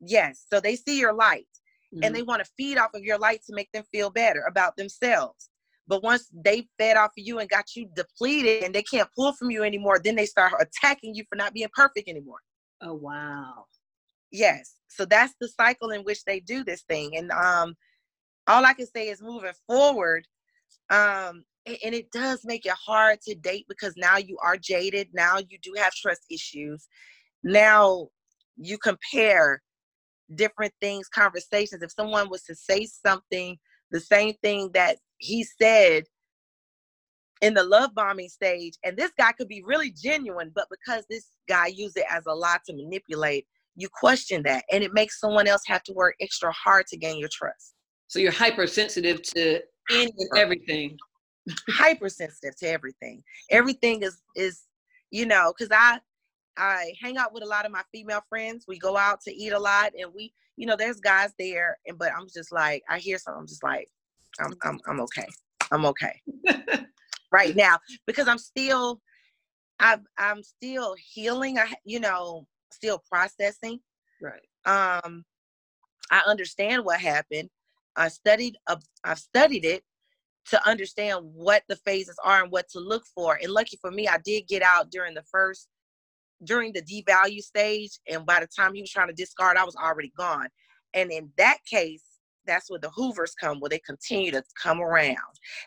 yes, 0.00 0.44
so 0.52 0.60
they 0.60 0.76
see 0.76 0.98
your 0.98 1.12
light 1.12 1.46
mm-hmm. 1.94 2.04
and 2.04 2.14
they 2.14 2.22
want 2.22 2.44
to 2.44 2.50
feed 2.56 2.78
off 2.78 2.94
of 2.94 3.02
your 3.02 3.18
light 3.18 3.42
to 3.46 3.54
make 3.54 3.70
them 3.72 3.84
feel 3.92 4.10
better 4.10 4.44
about 4.48 4.76
themselves. 4.76 5.50
But 5.86 6.02
once 6.02 6.28
they 6.32 6.68
fed 6.78 6.96
off 6.96 7.10
of 7.10 7.24
you 7.24 7.38
and 7.38 7.48
got 7.48 7.76
you 7.76 7.88
depleted 7.94 8.64
and 8.64 8.74
they 8.74 8.82
can't 8.82 9.08
pull 9.16 9.32
from 9.32 9.50
you 9.50 9.62
anymore, 9.62 10.00
then 10.02 10.16
they 10.16 10.26
start 10.26 10.52
attacking 10.60 11.14
you 11.14 11.24
for 11.28 11.36
not 11.36 11.54
being 11.54 11.68
perfect 11.74 12.08
anymore. 12.08 12.38
Oh 12.80 12.94
wow. 12.94 13.66
Yes. 14.32 14.74
So 14.88 15.04
that's 15.04 15.34
the 15.40 15.48
cycle 15.48 15.90
in 15.90 16.02
which 16.02 16.24
they 16.24 16.40
do 16.40 16.64
this 16.64 16.82
thing. 16.82 17.16
And 17.16 17.30
um 17.32 17.76
all 18.46 18.64
I 18.64 18.74
can 18.74 18.86
say 18.86 19.08
is 19.08 19.22
moving 19.22 19.52
forward, 19.66 20.26
um, 20.90 21.44
and 21.66 21.94
it 21.94 22.10
does 22.10 22.40
make 22.44 22.66
it 22.66 22.72
hard 22.72 23.20
to 23.22 23.34
date 23.36 23.66
because 23.68 23.94
now 23.96 24.16
you 24.16 24.36
are 24.42 24.56
jaded. 24.56 25.08
Now 25.12 25.38
you 25.38 25.58
do 25.62 25.74
have 25.78 25.94
trust 25.94 26.22
issues. 26.30 26.88
Now 27.44 28.08
you 28.56 28.78
compare 28.78 29.62
different 30.34 30.72
things, 30.80 31.08
conversations. 31.08 31.82
If 31.82 31.92
someone 31.92 32.30
was 32.30 32.42
to 32.44 32.54
say 32.54 32.86
something, 32.86 33.58
the 33.90 34.00
same 34.00 34.34
thing 34.42 34.70
that 34.74 34.98
he 35.18 35.44
said 35.44 36.04
in 37.40 37.54
the 37.54 37.64
love 37.64 37.94
bombing 37.94 38.28
stage, 38.28 38.74
and 38.84 38.96
this 38.96 39.12
guy 39.18 39.32
could 39.32 39.48
be 39.48 39.62
really 39.64 39.92
genuine, 39.92 40.50
but 40.54 40.66
because 40.70 41.04
this 41.08 41.26
guy 41.48 41.68
used 41.68 41.96
it 41.96 42.06
as 42.10 42.24
a 42.26 42.34
lie 42.34 42.58
to 42.66 42.74
manipulate, 42.74 43.46
you 43.76 43.88
question 43.88 44.42
that. 44.44 44.64
And 44.70 44.82
it 44.82 44.92
makes 44.92 45.20
someone 45.20 45.46
else 45.46 45.62
have 45.66 45.82
to 45.84 45.92
work 45.92 46.14
extra 46.20 46.52
hard 46.52 46.86
to 46.88 46.96
gain 46.96 47.18
your 47.18 47.30
trust. 47.32 47.74
So 48.08 48.18
you're 48.18 48.32
hypersensitive 48.32 49.22
to 49.34 49.60
any 49.90 50.12
and 50.18 50.38
everything. 50.38 50.98
hypersensitive 51.70 52.56
to 52.58 52.68
everything. 52.68 53.22
Everything 53.50 54.02
is 54.02 54.20
is 54.36 54.62
you 55.10 55.26
know 55.26 55.52
because 55.56 55.70
I 55.72 55.98
I 56.56 56.92
hang 57.00 57.16
out 57.16 57.32
with 57.32 57.42
a 57.42 57.46
lot 57.46 57.64
of 57.64 57.72
my 57.72 57.82
female 57.92 58.22
friends. 58.28 58.64
We 58.68 58.78
go 58.78 58.96
out 58.96 59.20
to 59.22 59.34
eat 59.34 59.52
a 59.52 59.58
lot, 59.58 59.92
and 59.98 60.12
we 60.14 60.32
you 60.56 60.66
know 60.66 60.76
there's 60.76 61.00
guys 61.00 61.30
there, 61.38 61.78
and 61.86 61.98
but 61.98 62.12
I'm 62.16 62.26
just 62.32 62.52
like 62.52 62.82
I 62.88 62.98
hear 62.98 63.18
something, 63.18 63.40
I'm 63.40 63.46
just 63.46 63.64
like 63.64 63.88
I'm 64.40 64.54
I'm 64.62 64.78
I'm 64.86 65.00
okay. 65.00 65.26
I'm 65.70 65.86
okay 65.86 66.20
right 67.32 67.56
now 67.56 67.78
because 68.06 68.28
I'm 68.28 68.38
still 68.38 69.00
I'm 69.80 70.04
I'm 70.18 70.42
still 70.42 70.94
healing. 71.12 71.58
I 71.58 71.72
you 71.84 72.00
know 72.00 72.46
still 72.72 73.02
processing. 73.10 73.80
Right. 74.20 74.42
Um, 74.64 75.24
I 76.10 76.22
understand 76.26 76.84
what 76.84 77.00
happened 77.00 77.48
I 77.96 78.08
studied 78.08 78.56
uh, 78.66 78.76
I've 79.04 79.18
studied 79.18 79.64
it 79.64 79.82
to 80.50 80.68
understand 80.68 81.20
what 81.22 81.62
the 81.68 81.76
phases 81.76 82.16
are 82.24 82.42
and 82.42 82.50
what 82.50 82.68
to 82.70 82.80
look 82.80 83.04
for. 83.14 83.38
And 83.40 83.52
lucky 83.52 83.78
for 83.80 83.90
me, 83.90 84.08
I 84.08 84.18
did 84.24 84.48
get 84.48 84.62
out 84.62 84.90
during 84.90 85.14
the 85.14 85.22
first 85.30 85.68
during 86.44 86.72
the 86.72 86.82
devalue 86.82 87.40
stage. 87.40 87.98
And 88.08 88.26
by 88.26 88.40
the 88.40 88.48
time 88.48 88.74
he 88.74 88.80
was 88.80 88.90
trying 88.90 89.08
to 89.08 89.14
discard, 89.14 89.56
I 89.56 89.64
was 89.64 89.76
already 89.76 90.12
gone. 90.16 90.48
And 90.94 91.12
in 91.12 91.30
that 91.38 91.58
case, 91.70 92.02
that's 92.44 92.68
where 92.68 92.80
the 92.80 92.90
Hoovers 92.90 93.34
come, 93.34 93.60
where 93.60 93.68
they 93.68 93.78
continue 93.78 94.32
to 94.32 94.42
come 94.60 94.80
around. 94.80 95.16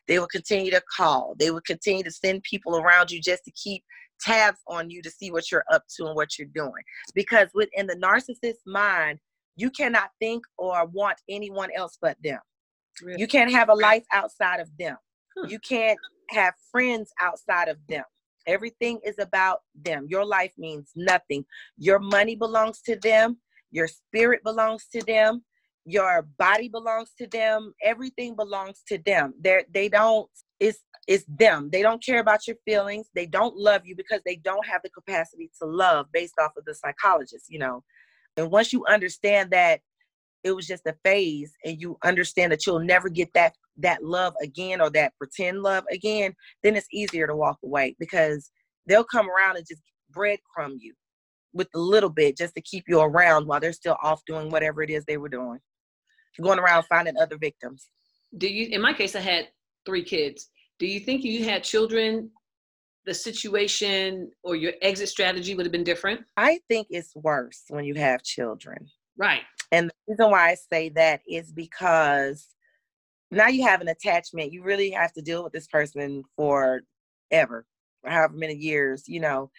They 0.07 0.19
will 0.19 0.27
continue 0.27 0.71
to 0.71 0.81
call. 0.93 1.33
They 1.39 1.49
will 1.49 1.61
continue 1.61 2.03
to 2.03 2.11
send 2.11 2.43
people 2.43 2.75
around 2.75 3.11
you 3.11 3.21
just 3.21 3.45
to 3.45 3.51
keep 3.51 3.81
tabs 4.21 4.59
on 4.67 4.89
you 4.89 5.01
to 5.01 5.09
see 5.09 5.31
what 5.31 5.51
you're 5.51 5.65
up 5.71 5.83
to 5.95 6.07
and 6.07 6.15
what 6.15 6.37
you're 6.37 6.47
doing. 6.53 6.83
Because 7.13 7.49
within 7.53 7.87
the 7.87 7.95
narcissist 7.95 8.59
mind, 8.65 9.19
you 9.55 9.69
cannot 9.69 10.09
think 10.19 10.43
or 10.57 10.85
want 10.85 11.17
anyone 11.29 11.69
else 11.75 11.97
but 12.01 12.17
them. 12.23 12.39
Really? 13.01 13.19
You 13.19 13.27
can't 13.27 13.51
have 13.51 13.69
a 13.69 13.73
life 13.73 14.05
outside 14.11 14.59
of 14.59 14.69
them. 14.77 14.97
Huh. 15.37 15.47
You 15.49 15.59
can't 15.59 15.99
have 16.29 16.53
friends 16.71 17.11
outside 17.21 17.67
of 17.67 17.77
them. 17.87 18.03
Everything 18.47 18.99
is 19.03 19.15
about 19.19 19.61
them. 19.83 20.05
Your 20.07 20.25
life 20.25 20.51
means 20.57 20.91
nothing. 20.95 21.45
Your 21.77 21.99
money 21.99 22.35
belongs 22.35 22.81
to 22.83 22.95
them. 22.97 23.37
Your 23.71 23.87
spirit 23.87 24.43
belongs 24.43 24.85
to 24.93 25.01
them. 25.05 25.43
Your 25.85 26.27
body 26.37 26.69
belongs 26.69 27.11
to 27.17 27.27
them. 27.27 27.73
Everything 27.83 28.35
belongs 28.35 28.81
to 28.87 28.97
them. 28.99 29.33
They 29.39 29.65
they 29.71 29.89
don't. 29.89 30.29
It's 30.59 30.79
it's 31.07 31.25
them. 31.27 31.69
They 31.71 31.81
don't 31.81 32.03
care 32.03 32.19
about 32.19 32.47
your 32.47 32.55
feelings. 32.65 33.09
They 33.13 33.25
don't 33.25 33.55
love 33.55 33.85
you 33.85 33.95
because 33.95 34.21
they 34.25 34.37
don't 34.37 34.65
have 34.65 34.81
the 34.83 34.89
capacity 34.89 35.51
to 35.61 35.67
love 35.67 36.07
based 36.11 36.35
off 36.39 36.51
of 36.57 36.65
the 36.65 36.73
psychologist. 36.73 37.45
You 37.49 37.59
know, 37.59 37.83
and 38.37 38.51
once 38.51 38.73
you 38.73 38.85
understand 38.85 39.51
that 39.51 39.81
it 40.43 40.55
was 40.55 40.67
just 40.67 40.85
a 40.85 40.95
phase, 41.03 41.53
and 41.63 41.81
you 41.81 41.97
understand 42.03 42.51
that 42.51 42.65
you'll 42.65 42.79
never 42.79 43.09
get 43.09 43.29
that 43.33 43.53
that 43.77 44.03
love 44.03 44.33
again 44.41 44.81
or 44.81 44.89
that 44.91 45.13
pretend 45.17 45.61
love 45.61 45.83
again, 45.91 46.33
then 46.63 46.75
it's 46.75 46.87
easier 46.91 47.27
to 47.27 47.35
walk 47.35 47.57
away 47.63 47.95
because 47.99 48.51
they'll 48.87 49.03
come 49.03 49.27
around 49.29 49.57
and 49.57 49.65
just 49.67 49.81
breadcrumb 50.15 50.75
you 50.79 50.93
with 51.53 51.67
a 51.73 51.79
little 51.79 52.09
bit 52.09 52.37
just 52.37 52.53
to 52.53 52.61
keep 52.61 52.83
you 52.87 52.99
around 52.99 53.47
while 53.47 53.59
they're 53.59 53.73
still 53.73 53.97
off 54.03 54.21
doing 54.25 54.49
whatever 54.49 54.83
it 54.83 54.89
is 54.89 55.05
they 55.05 55.17
were 55.17 55.29
doing, 55.29 55.59
going 56.41 56.59
around 56.59 56.83
finding 56.83 57.17
other 57.17 57.37
victims. 57.37 57.89
Do 58.37 58.47
you? 58.47 58.67
In 58.69 58.81
my 58.81 58.93
case, 58.93 59.15
I 59.15 59.21
had 59.21 59.47
three 59.85 60.03
kids. 60.03 60.49
Do 60.79 60.87
you 60.87 60.99
think 60.99 61.23
you 61.23 61.43
had 61.43 61.63
children? 61.63 62.31
The 63.05 63.13
situation 63.13 64.31
or 64.43 64.55
your 64.55 64.73
exit 64.81 65.09
strategy 65.09 65.53
would 65.53 65.65
have 65.65 65.71
been 65.71 65.83
different? 65.83 66.21
I 66.37 66.59
think 66.67 66.87
it's 66.89 67.15
worse 67.15 67.63
when 67.69 67.85
you 67.85 67.93
have 67.95 68.23
children. 68.23 68.87
Right. 69.17 69.41
And 69.71 69.89
the 69.89 69.93
reason 70.13 70.31
why 70.31 70.49
I 70.49 70.55
say 70.55 70.89
that 70.89 71.21
is 71.27 71.51
because 71.51 72.47
now 73.31 73.47
you 73.47 73.63
have 73.67 73.81
an 73.81 73.89
attachment. 73.89 74.51
You 74.51 74.63
really 74.63 74.89
have 74.91 75.13
to 75.13 75.21
deal 75.21 75.43
with 75.43 75.53
this 75.53 75.67
person 75.67 76.23
for 76.35 76.81
ever, 77.31 77.65
however 78.05 78.33
many 78.33 78.55
years, 78.55 79.03
you 79.07 79.19
know, 79.19 79.51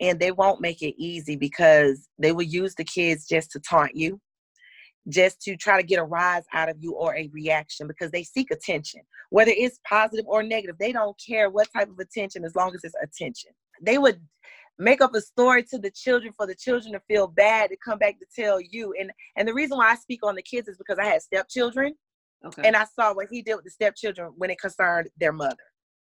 and 0.00 0.18
they 0.18 0.32
won't 0.32 0.60
make 0.60 0.82
it 0.82 0.94
easy 0.98 1.36
because 1.36 2.08
they 2.18 2.32
will 2.32 2.42
use 2.42 2.74
the 2.74 2.84
kids 2.84 3.26
just 3.26 3.50
to 3.52 3.60
taunt 3.60 3.94
you, 3.94 4.20
just 5.08 5.40
to 5.42 5.56
try 5.56 5.80
to 5.80 5.86
get 5.86 5.98
a 5.98 6.04
rise 6.04 6.44
out 6.52 6.68
of 6.68 6.76
you 6.80 6.92
or 6.92 7.14
a 7.16 7.30
reaction 7.32 7.86
because 7.86 8.10
they 8.10 8.22
seek 8.22 8.50
attention, 8.50 9.00
whether 9.30 9.52
it's 9.54 9.80
positive 9.88 10.26
or 10.26 10.42
negative. 10.42 10.76
They 10.78 10.92
don't 10.92 11.16
care 11.24 11.50
what 11.50 11.68
type 11.72 11.88
of 11.88 11.98
attention 11.98 12.44
as 12.44 12.54
long 12.54 12.74
as 12.74 12.84
it's 12.84 12.94
attention. 13.02 13.52
They 13.82 13.98
would 13.98 14.20
make 14.78 15.00
up 15.00 15.14
a 15.14 15.20
story 15.20 15.64
to 15.64 15.78
the 15.78 15.90
children 15.90 16.32
for 16.36 16.46
the 16.46 16.54
children 16.54 16.92
to 16.92 17.00
feel 17.08 17.26
bad 17.26 17.70
to 17.70 17.76
come 17.84 17.98
back 17.98 18.16
to 18.20 18.26
tell 18.32 18.60
you 18.60 18.94
and 19.00 19.10
and 19.36 19.48
the 19.48 19.52
reason 19.52 19.76
why 19.76 19.90
i 19.90 19.96
speak 19.96 20.20
on 20.22 20.36
the 20.36 20.42
kids 20.42 20.68
is 20.68 20.78
because 20.78 20.98
i 21.00 21.04
had 21.04 21.20
stepchildren 21.20 21.92
Okay. 22.44 22.62
And 22.64 22.76
I 22.76 22.84
saw 22.84 23.14
what 23.14 23.28
he 23.30 23.42
did 23.42 23.56
with 23.56 23.64
the 23.64 23.70
stepchildren 23.70 24.32
when 24.36 24.50
it 24.50 24.60
concerned 24.60 25.08
their 25.18 25.32
mother. 25.32 25.56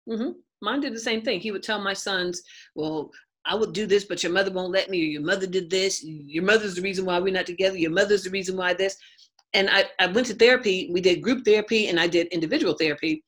Mm-hmm. 0.10 0.32
Mine 0.62 0.82
did 0.82 0.94
the 0.94 1.00
same 1.00 1.22
thing. 1.22 1.40
He 1.40 1.52
would 1.52 1.64
tell 1.64 1.80
my 1.80 1.94
sons, 1.94 2.42
"Well, 2.76 3.12
I 3.48 3.56
would 3.56 3.74
do 3.74 3.86
this, 3.86 4.04
but 4.04 4.22
your 4.22 4.32
mother 4.32 4.52
won't 4.52 4.72
let 4.72 4.90
me. 4.90 5.02
Or 5.02 5.06
your 5.06 5.22
mother 5.22 5.48
did 5.48 5.70
this. 5.70 6.04
Your 6.04 6.44
mother's 6.44 6.76
the 6.76 6.82
reason 6.82 7.06
why 7.06 7.20
we're 7.20 7.34
not 7.34 7.46
together. 7.46 7.78
Your 7.78 7.92
mother's 7.92 8.24
the 8.24 8.30
reason 8.30 8.58
why 8.58 8.74
this." 8.74 8.98
And 9.54 9.70
I, 9.70 9.86
I 10.00 10.08
went 10.08 10.28
to 10.28 10.34
therapy. 10.34 10.90
We 10.92 11.02
did 11.02 11.22
group 11.22 11.46
therapy, 11.46 11.88
and 11.88 12.00
I 12.00 12.08
did 12.08 12.28
individual 12.28 12.74
therapy. 12.74 13.24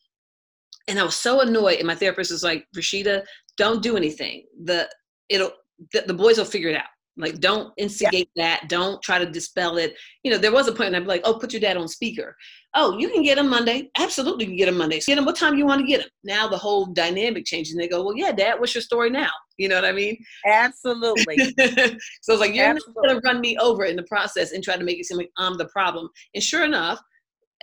And 0.88 1.00
I 1.00 1.04
was 1.04 1.16
so 1.16 1.42
annoyed. 1.42 1.78
And 1.78 1.88
my 1.88 1.96
therapist 1.96 2.32
was 2.32 2.44
like, 2.44 2.68
"Rashida, 2.76 3.24
don't 3.58 3.82
do 3.82 3.96
anything. 3.96 4.46
The 4.64 4.90
it'll 5.30 5.52
the, 5.94 6.04
the 6.08 6.14
boys 6.14 6.38
will 6.38 6.46
figure 6.46 6.70
it 6.70 6.76
out." 6.76 6.90
Like, 7.20 7.40
don't 7.40 7.74
instigate 7.78 8.30
yeah. 8.34 8.56
that. 8.60 8.70
Don't 8.70 9.02
try 9.02 9.20
to 9.20 9.30
dispel 9.30 9.78
it. 9.78 9.94
You 10.24 10.32
know, 10.32 10.38
there 10.38 10.54
was 10.54 10.70
a 10.70 10.72
point, 10.72 10.88
and 10.88 10.96
I'd 10.96 11.02
be 11.02 11.08
like, 11.08 11.22
"Oh, 11.26 11.38
put 11.38 11.52
your 11.52 11.60
dad 11.60 11.76
on 11.76 11.90
speaker." 11.90 12.36
Oh, 12.76 12.98
you 12.98 13.10
can 13.10 13.24
get 13.24 13.38
him 13.38 13.50
Monday. 13.50 13.90
Absolutely, 13.98 14.46
you 14.46 14.52
can 14.52 14.58
get 14.58 14.70
him 14.70 14.78
Monday. 14.78 15.02
So 15.02 15.12
get 15.12 15.18
him 15.18 15.26
what 15.26 15.36
time 15.36 15.58
you 15.58 15.66
want 15.66 15.82
to 15.82 15.88
get 15.88 16.02
him. 16.02 16.10
Now 16.24 16.48
the 16.48 16.58
whole 16.58 16.86
dynamic 16.86 17.46
changes, 17.46 17.74
and 17.74 17.82
they 17.82 17.90
go, 17.90 18.04
"Well, 18.04 18.16
yeah, 18.16 18.32
Dad, 18.32 18.60
what's 18.60 18.74
your 18.74 18.82
story 18.82 19.10
now?" 19.10 19.32
You 19.58 19.68
know 19.68 19.76
what 19.76 19.86
I 19.86 19.92
mean? 19.92 20.18
Absolutely. 20.48 21.38
so 21.60 22.34
it's 22.34 22.40
like 22.40 22.56
you're 22.56 22.66
Absolutely. 22.66 22.94
not 22.96 23.04
going 23.04 23.22
to 23.22 23.28
run 23.28 23.42
me 23.42 23.58
over 23.58 23.84
in 23.84 23.98
the 23.98 24.04
process 24.04 24.54
and 24.54 24.64
try 24.64 24.78
to 24.78 24.86
make 24.86 24.98
it 24.98 25.06
seem 25.06 25.18
like 25.18 25.32
I'm 25.38 25.58
the 25.58 25.68
problem. 25.68 26.08
And 26.34 26.42
sure 26.42 26.64
enough, 26.64 27.02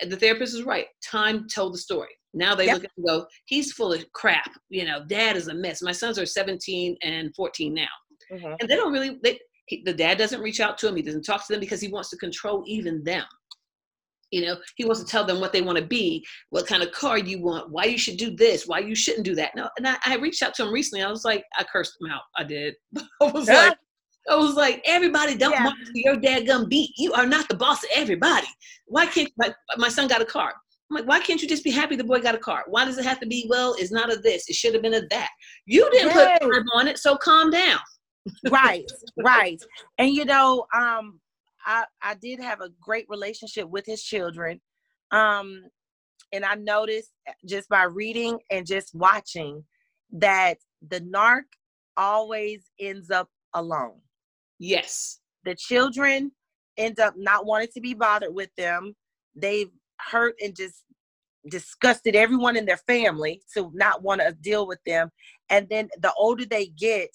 the 0.07 0.16
therapist 0.16 0.55
is 0.55 0.64
right. 0.64 0.87
Time 1.03 1.49
told 1.49 1.73
the 1.73 1.79
story. 1.79 2.11
Now 2.35 2.55
they 2.55 2.66
yep. 2.66 2.75
look 2.75 2.85
at 2.85 2.90
and 2.99 3.07
go, 3.07 3.27
"He's 3.47 3.73
full 3.73 3.95
of 3.95 4.05
crap." 4.12 4.51
You 4.69 4.85
know, 4.85 5.03
Dad 5.07 5.37
is 5.37 5.49
a 5.49 5.55
mess. 5.55 5.81
My 5.81 5.92
sons 5.92 6.19
are 6.19 6.27
17 6.27 6.99
and 7.03 7.35
14 7.35 7.73
now 7.73 7.87
mm-hmm. 8.33 8.55
and 8.61 8.69
they 8.69 8.77
don't 8.77 8.93
really 8.93 9.19
they, 9.23 9.39
he, 9.67 9.83
the 9.85 9.93
dad 9.93 10.19
doesn't 10.19 10.41
reach 10.41 10.61
out 10.61 10.79
to 10.79 10.89
him 10.89 10.97
he 10.97 11.03
doesn't 11.03 11.23
talk 11.23 11.47
to 11.47 11.53
them 11.53 11.61
because 11.61 11.81
he 11.81 11.89
wants 11.89 12.11
to 12.11 12.17
control 12.17 12.62
even 12.67 13.03
them 13.05 13.25
you 14.31 14.45
know 14.45 14.57
he 14.77 14.85
wants 14.85 15.01
to 15.01 15.07
tell 15.07 15.25
them 15.25 15.41
what 15.41 15.53
they 15.53 15.62
want 15.62 15.79
to 15.79 15.85
be 15.85 16.25
what 16.51 16.67
kind 16.67 16.83
of 16.83 16.91
car 16.93 17.19
you 17.19 17.41
want 17.41 17.71
why 17.71 17.85
you 17.85 17.99
should 17.99 18.17
do 18.17 18.35
this 18.35 18.67
why 18.67 18.79
you 18.79 18.95
shouldn't 18.95 19.25
do 19.25 19.35
that 19.35 19.55
no 19.55 19.69
and 19.77 19.87
i, 19.87 19.97
I 20.05 20.17
reached 20.17 20.43
out 20.43 20.55
to 20.55 20.65
him 20.65 20.73
recently 20.73 21.05
i 21.05 21.11
was 21.11 21.25
like 21.25 21.45
i 21.59 21.65
cursed 21.65 21.97
him 22.01 22.11
out 22.11 22.23
i 22.37 22.45
did 22.45 22.75
i 23.21 23.31
was 23.31 23.49
like 23.49 23.77
I 24.29 24.35
was 24.35 24.55
like, 24.55 24.83
everybody 24.85 25.37
don't 25.37 25.53
yeah. 25.53 25.65
want 25.65 25.77
your 25.95 26.17
dad 26.17 26.49
gonna 26.49 26.67
beat. 26.67 26.91
You 26.97 27.12
are 27.12 27.27
not 27.27 27.49
the 27.49 27.55
boss 27.55 27.85
of 27.85 27.91
everybody. 27.95 28.49
Why 28.87 29.07
can't 29.07 29.31
my, 29.37 29.55
my 29.77 29.89
son 29.89 30.09
got 30.09 30.21
a 30.21 30.25
car? 30.25 30.53
I'm 30.91 30.97
like, 30.97 31.07
why 31.07 31.21
can't 31.21 31.41
you 31.41 31.49
just 31.49 31.65
be 31.65 31.71
happy 31.71 31.95
the 31.95 32.05
boy 32.05 32.21
got 32.21 32.35
a 32.35 32.39
car? 32.39 32.65
Why 32.67 32.85
does 32.85 32.99
it 32.99 33.05
have 33.05 33.21
to 33.21 33.27
be, 33.27 33.47
well, 33.49 33.75
it's 33.79 33.93
not 33.93 34.12
a 34.12 34.17
this, 34.17 34.49
it 34.49 34.57
should 34.57 34.75
have 34.75 34.83
been 34.83 34.95
a 34.95 35.07
that. 35.11 35.29
You 35.65 35.89
didn't 35.93 36.12
put 36.12 36.41
time 36.41 36.65
on 36.75 36.89
it, 36.89 36.99
so 36.99 37.17
calm 37.17 37.51
down 37.51 37.79
right, 38.51 38.91
right. 39.19 39.62
And 39.99 40.11
you 40.11 40.25
know, 40.25 40.67
um, 40.75 41.21
I 41.65 41.85
I 42.03 42.15
did 42.15 42.41
have 42.41 42.61
a 42.61 42.71
great 42.81 43.07
relationship 43.09 43.69
with 43.69 43.85
his 43.87 44.03
children. 44.03 44.61
Um, 45.12 45.62
and 46.33 46.45
I 46.45 46.55
noticed 46.55 47.11
eh, 47.27 47.33
just 47.47 47.69
by 47.69 47.85
reading 47.85 48.39
and 48.51 48.67
just 48.67 48.95
watching 48.95 49.65
that 50.12 50.59
the 50.89 51.01
narc 51.01 51.45
always 51.97 52.65
ends 52.81 53.11
up 53.11 53.29
alone. 53.55 54.01
Yes. 54.59 55.21
The 55.45 55.55
children 55.55 56.33
end 56.77 57.01
up 57.01 57.15
not 57.17 57.47
wanting 57.47 57.69
to 57.75 57.81
be 57.81 57.95
bothered 57.95 58.35
with 58.35 58.51
them. 58.57 58.95
They've 59.35 59.71
hurt 59.99 60.35
and 60.43 60.55
just 60.55 60.85
disgusted 61.49 62.17
everyone 62.17 62.57
in 62.57 62.67
their 62.67 62.77
family 62.79 63.41
to 63.55 63.71
not 63.75 64.03
want 64.03 64.21
to 64.21 64.33
deal 64.41 64.67
with 64.67 64.81
them. 64.85 65.11
And 65.49 65.69
then 65.69 65.89
the 66.01 66.12
older 66.19 66.45
they 66.45 66.67
get, 66.67 67.11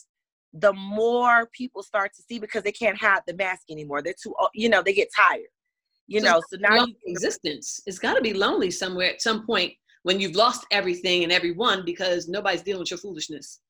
the 0.53 0.73
more 0.73 1.47
people 1.53 1.81
start 1.83 2.11
to 2.15 2.23
see 2.23 2.39
because 2.39 2.63
they 2.63 2.71
can't 2.71 2.97
hide 2.97 3.21
the 3.25 3.33
mask 3.33 3.63
anymore. 3.69 4.01
They're 4.01 4.15
too, 4.21 4.33
you 4.53 4.69
know, 4.69 4.81
they 4.81 4.93
get 4.93 5.09
tired. 5.15 5.47
You 6.07 6.19
so 6.19 6.25
know, 6.25 6.41
so 6.49 6.57
now 6.59 6.85
you, 6.85 6.95
existence. 7.05 7.81
It's 7.85 7.99
got 7.99 8.15
to 8.15 8.21
be 8.21 8.33
lonely 8.33 8.69
somewhere 8.71 9.09
at 9.09 9.21
some 9.21 9.45
point 9.45 9.73
when 10.03 10.19
you've 10.19 10.35
lost 10.35 10.65
everything 10.71 11.23
and 11.23 11.31
everyone 11.31 11.85
because 11.85 12.27
nobody's 12.27 12.63
dealing 12.63 12.81
with 12.81 12.91
your 12.91 12.97
foolishness. 12.97 13.61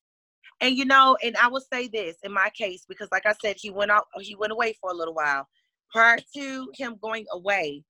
And 0.60 0.76
you 0.76 0.86
know, 0.86 1.18
and 1.24 1.36
I 1.38 1.48
will 1.48 1.64
say 1.72 1.88
this 1.88 2.18
in 2.24 2.32
my 2.32 2.50
case 2.56 2.86
because, 2.88 3.10
like 3.12 3.26
I 3.26 3.34
said, 3.44 3.58
he 3.60 3.70
went 3.70 3.92
out. 3.92 4.06
He 4.20 4.36
went 4.36 4.52
away 4.52 4.76
for 4.80 4.92
a 4.92 4.94
little 4.94 5.14
while. 5.14 5.48
Prior 5.92 6.18
to 6.36 6.68
him 6.76 6.96
going 7.02 7.26
away, 7.32 7.84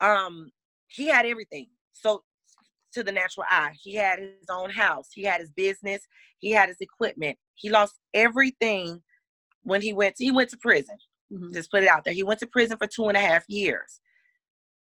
um, 0.00 0.50
he 0.88 1.06
had 1.06 1.26
everything. 1.26 1.68
So 1.92 2.22
to 2.96 3.04
the 3.04 3.12
natural 3.12 3.44
eye. 3.50 3.72
He 3.80 3.94
had 3.94 4.18
his 4.18 4.48
own 4.50 4.70
house, 4.70 5.08
he 5.12 5.22
had 5.22 5.40
his 5.40 5.50
business, 5.50 6.00
he 6.38 6.50
had 6.50 6.68
his 6.68 6.80
equipment. 6.80 7.38
He 7.54 7.70
lost 7.70 7.94
everything 8.14 9.02
when 9.62 9.82
he 9.82 9.92
went 9.92 10.16
to, 10.16 10.24
he 10.24 10.30
went 10.30 10.50
to 10.50 10.56
prison. 10.56 10.96
Mm-hmm. 11.32 11.52
Just 11.52 11.70
put 11.70 11.82
it 11.82 11.88
out 11.88 12.04
there. 12.04 12.14
He 12.14 12.22
went 12.22 12.40
to 12.40 12.46
prison 12.46 12.78
for 12.78 12.86
two 12.86 13.06
and 13.06 13.16
a 13.16 13.20
half 13.20 13.44
years. 13.48 14.00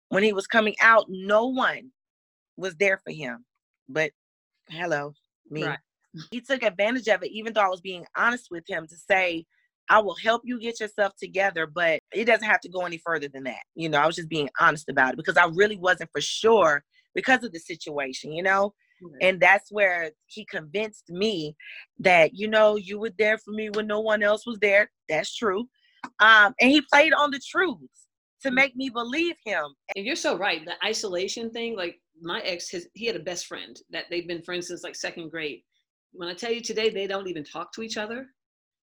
When 0.09 0.23
he 0.23 0.33
was 0.33 0.47
coming 0.47 0.75
out, 0.81 1.07
no 1.09 1.47
one 1.47 1.93
was 2.57 2.75
there 2.77 3.01
for 3.05 3.13
him. 3.13 3.45
But 3.89 4.11
hello, 4.69 5.15
me. 5.49 5.65
Right. 5.65 5.79
He 6.33 6.41
took 6.41 6.65
advantage 6.65 7.07
of 7.07 7.23
it, 7.23 7.31
even 7.31 7.53
though 7.53 7.61
I 7.61 7.69
was 7.69 7.81
being 7.81 8.05
honest 8.17 8.49
with 8.51 8.65
him 8.69 8.89
to 8.89 8.97
say, 8.97 9.45
I 9.89 10.01
will 10.01 10.17
help 10.17 10.43
you 10.45 10.59
get 10.59 10.81
yourself 10.81 11.13
together, 11.17 11.67
but 11.67 12.01
it 12.13 12.25
doesn't 12.25 12.49
have 12.49 12.61
to 12.61 12.69
go 12.69 12.87
any 12.87 12.99
further 12.99 13.29
than 13.29 13.45
that. 13.45 13.63
You 13.77 13.89
know, 13.89 13.99
I 13.99 14.07
was 14.07 14.17
just 14.17 14.29
being 14.29 14.49
honest 14.59 14.89
about 14.89 15.13
it 15.13 15.17
because 15.17 15.37
I 15.37 15.47
really 15.53 15.77
wasn't 15.77 16.11
for 16.13 16.21
sure 16.21 16.83
because 17.15 17.45
of 17.45 17.53
the 17.53 17.59
situation, 17.59 18.33
you 18.33 18.43
know? 18.43 18.75
Mm-hmm. 19.03 19.17
And 19.23 19.41
that's 19.41 19.71
where 19.71 20.11
he 20.27 20.45
convinced 20.45 21.09
me 21.09 21.57
that, 21.99 22.35
you 22.35 22.49
know, 22.49 22.77
you 22.77 22.99
were 22.99 23.13
there 23.19 23.39
for 23.39 23.53
me 23.53 23.71
when 23.71 23.87
no 23.87 24.01
one 24.01 24.23
else 24.23 24.47
was 24.47 24.59
there. 24.61 24.91
That's 25.09 25.35
true. 25.35 25.69
Um, 26.21 26.55
and 26.61 26.71
he 26.71 26.83
played 26.83 27.13
on 27.13 27.31
the 27.31 27.41
truths 27.41 28.07
to 28.43 28.49
mm-hmm. 28.49 28.55
make 28.55 28.77
me 28.77 28.91
believe 28.91 29.37
him. 29.45 29.65
And 29.97 30.05
you're 30.05 30.17
so 30.17 30.37
right. 30.37 30.65
The 30.65 30.75
isolation 30.85 31.51
thing, 31.51 31.77
like 31.77 31.97
my 32.21 32.41
ex, 32.41 32.69
his, 32.69 32.89
he 32.95 33.07
had 33.07 33.17
a 33.17 33.21
best 33.21 33.47
friend 33.47 33.79
that 33.91 34.05
they've 34.11 34.29
been 34.29 34.43
friends 34.43 34.69
since 34.69 34.85
like 34.85 34.97
second 34.97 35.31
grade. 35.31 35.63
When 36.13 36.29
I 36.29 36.35
tell 36.35 36.53
you 36.53 36.61
today, 36.61 36.91
they 36.91 37.07
don't 37.07 37.29
even 37.29 37.45
talk 37.45 37.73
to 37.75 37.83
each 37.83 37.97
other. 37.97 38.27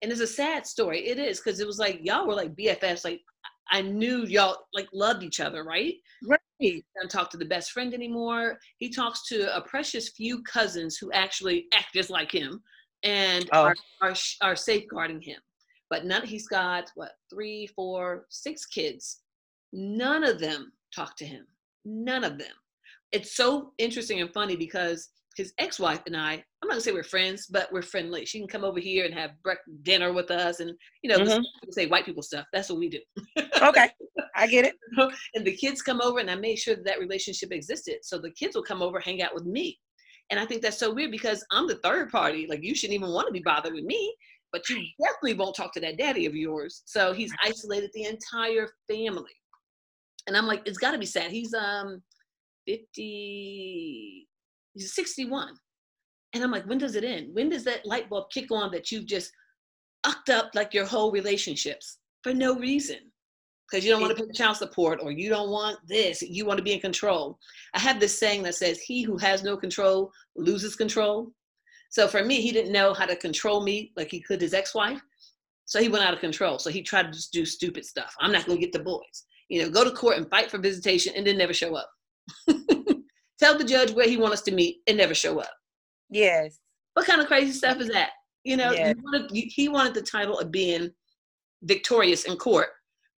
And 0.01 0.11
it's 0.11 0.21
a 0.21 0.27
sad 0.27 0.67
story. 0.67 1.07
It 1.07 1.17
is 1.17 1.39
because 1.39 1.59
it 1.59 1.67
was 1.67 1.79
like 1.79 1.99
y'all 2.03 2.27
were 2.27 2.35
like 2.35 2.55
BFFs. 2.55 3.03
Like 3.03 3.21
I 3.71 3.81
knew 3.81 4.25
y'all 4.25 4.67
like 4.73 4.87
loved 4.93 5.23
each 5.23 5.39
other, 5.39 5.63
right? 5.63 5.95
Right. 6.23 6.39
He 6.59 6.83
doesn't 6.95 7.09
talk 7.09 7.29
to 7.31 7.37
the 7.37 7.45
best 7.45 7.71
friend 7.71 7.93
anymore. 7.93 8.59
He 8.77 8.89
talks 8.89 9.27
to 9.27 9.55
a 9.55 9.61
precious 9.61 10.09
few 10.09 10.41
cousins 10.43 10.97
who 10.97 11.11
actually 11.11 11.67
act 11.73 11.93
just 11.93 12.09
like 12.09 12.31
him 12.31 12.61
and 13.03 13.47
oh. 13.51 13.63
are, 13.65 13.75
are, 14.01 14.15
are 14.41 14.55
safeguarding 14.55 15.21
him. 15.21 15.39
But 15.89 16.05
none. 16.05 16.25
He's 16.25 16.47
got 16.47 16.91
what 16.95 17.13
three, 17.29 17.67
four, 17.67 18.25
six 18.29 18.65
kids. 18.65 19.21
None 19.71 20.23
of 20.23 20.39
them 20.39 20.71
talk 20.93 21.15
to 21.17 21.25
him. 21.25 21.45
None 21.85 22.23
of 22.23 22.37
them. 22.37 22.53
It's 23.11 23.35
so 23.35 23.71
interesting 23.77 24.19
and 24.19 24.33
funny 24.33 24.55
because 24.55 25.09
his 25.37 25.53
ex-wife 25.59 26.01
and 26.07 26.17
I, 26.17 26.33
I'm 26.33 26.67
not 26.67 26.71
gonna 26.71 26.81
say 26.81 26.91
we're 26.91 27.03
friends, 27.03 27.45
but 27.45 27.71
we're 27.71 27.83
friendly. 27.83 28.25
She 28.25 28.39
can 28.39 28.47
come 28.47 28.63
over 28.63 28.79
here 28.79 29.05
and 29.05 29.13
have 29.13 29.31
breakfast, 29.43 29.83
dinner 29.83 30.11
with 30.11 30.31
us, 30.31 30.59
and 30.59 30.71
you 31.03 31.09
know, 31.09 31.19
mm-hmm. 31.19 31.43
say 31.69 31.85
white 31.85 32.05
people 32.05 32.23
stuff. 32.23 32.45
That's 32.51 32.69
what 32.69 32.79
we 32.79 32.89
do. 32.89 32.99
okay, 33.61 33.89
I 34.35 34.47
get 34.47 34.65
it. 34.65 34.75
and 35.35 35.45
the 35.45 35.55
kids 35.55 35.83
come 35.83 36.01
over, 36.01 36.19
and 36.19 36.31
I 36.31 36.35
made 36.35 36.57
sure 36.57 36.75
that 36.75 36.85
that 36.85 36.99
relationship 36.99 37.51
existed. 37.51 37.97
So 38.01 38.17
the 38.17 38.31
kids 38.31 38.55
will 38.55 38.63
come 38.63 38.81
over, 38.81 38.99
hang 38.99 39.21
out 39.21 39.35
with 39.35 39.45
me, 39.45 39.79
and 40.31 40.39
I 40.39 40.45
think 40.45 40.63
that's 40.63 40.79
so 40.79 40.91
weird 40.91 41.11
because 41.11 41.45
I'm 41.51 41.67
the 41.67 41.79
third 41.83 42.09
party. 42.09 42.47
Like 42.49 42.63
you 42.63 42.73
shouldn't 42.73 42.95
even 42.95 43.13
want 43.13 43.27
to 43.27 43.33
be 43.33 43.43
bothered 43.45 43.73
with 43.73 43.85
me, 43.85 44.15
but 44.51 44.67
you 44.69 44.83
definitely 44.99 45.35
won't 45.35 45.55
talk 45.55 45.71
to 45.73 45.79
that 45.81 45.99
daddy 45.99 46.25
of 46.25 46.35
yours. 46.35 46.81
So 46.85 47.13
he's 47.13 47.33
isolated 47.43 47.91
the 47.93 48.05
entire 48.05 48.69
family, 48.89 49.35
and 50.25 50.35
I'm 50.35 50.47
like, 50.47 50.63
it's 50.65 50.79
got 50.79 50.91
to 50.93 50.97
be 50.97 51.05
sad. 51.05 51.29
He's 51.29 51.53
um 51.53 52.01
50 52.65 54.26
He's 54.77 54.93
61. 54.93 55.53
And 56.33 56.43
I'm 56.43 56.51
like, 56.51 56.65
when 56.67 56.77
does 56.77 56.95
it 56.95 57.03
end? 57.03 57.33
When 57.33 57.49
does 57.49 57.63
that 57.63 57.85
light 57.85 58.09
bulb 58.09 58.29
kick 58.31 58.51
on 58.51 58.71
that 58.71 58.91
you've 58.91 59.07
just 59.07 59.31
ucked 60.03 60.29
up 60.29 60.51
like 60.53 60.73
your 60.73 60.85
whole 60.85 61.11
relationships 61.11 61.97
for 62.21 62.33
no 62.33 62.55
reason? 62.55 62.97
Because 63.69 63.83
you 63.83 63.91
don't 63.91 64.01
want 64.01 64.15
to 64.15 64.23
pay 64.23 64.31
child 64.31 64.55
support 64.55 64.99
or 65.01 65.11
you 65.11 65.29
don't 65.29 65.49
want 65.49 65.79
this, 65.87 66.21
you 66.21 66.45
want 66.45 66.57
to 66.57 66.63
be 66.63 66.73
in 66.73 66.79
control. 66.79 67.37
I 67.73 67.79
have 67.79 67.99
this 67.99 68.17
saying 68.17 68.43
that 68.43 68.55
says, 68.55 68.79
He 68.79 69.01
who 69.01 69.17
has 69.17 69.43
no 69.43 69.57
control 69.57 70.11
loses 70.37 70.75
control. 70.75 71.31
So 71.89 72.07
for 72.07 72.23
me, 72.23 72.41
he 72.41 72.51
didn't 72.51 72.71
know 72.71 72.93
how 72.93 73.05
to 73.05 73.15
control 73.15 73.61
me 73.61 73.91
like 73.97 74.09
he 74.09 74.21
could 74.21 74.41
his 74.41 74.53
ex 74.53 74.73
wife. 74.75 75.01
So 75.65 75.81
he 75.81 75.89
went 75.89 76.05
out 76.05 76.13
of 76.13 76.21
control. 76.21 76.59
So 76.59 76.69
he 76.69 76.81
tried 76.81 77.07
to 77.07 77.11
just 77.11 77.33
do 77.33 77.45
stupid 77.45 77.83
stuff. 77.83 78.15
I'm 78.21 78.31
not 78.31 78.45
going 78.45 78.57
to 78.57 78.63
get 78.63 78.71
the 78.71 78.79
boys. 78.79 79.25
You 79.49 79.63
know, 79.63 79.69
go 79.69 79.83
to 79.83 79.91
court 79.91 80.17
and 80.17 80.29
fight 80.29 80.49
for 80.49 80.59
visitation 80.59 81.13
and 81.15 81.27
then 81.27 81.37
never 81.37 81.53
show 81.53 81.75
up. 81.75 81.89
tell 83.39 83.57
the 83.57 83.63
judge 83.63 83.91
where 83.91 84.07
he 84.07 84.17
wants 84.17 84.35
us 84.35 84.41
to 84.43 84.51
meet 84.51 84.77
and 84.87 84.97
never 84.97 85.13
show 85.13 85.39
up. 85.39 85.51
Yes. 86.09 86.59
What 86.93 87.05
kind 87.05 87.21
of 87.21 87.27
crazy 87.27 87.51
stuff 87.51 87.79
is 87.79 87.89
that? 87.89 88.11
You 88.43 88.57
know, 88.57 88.71
yes. 88.71 88.95
wanted, 89.03 89.31
he 89.33 89.69
wanted 89.69 89.93
the 89.93 90.01
title 90.01 90.39
of 90.39 90.51
being 90.51 90.89
victorious 91.63 92.23
in 92.25 92.37
court, 92.37 92.69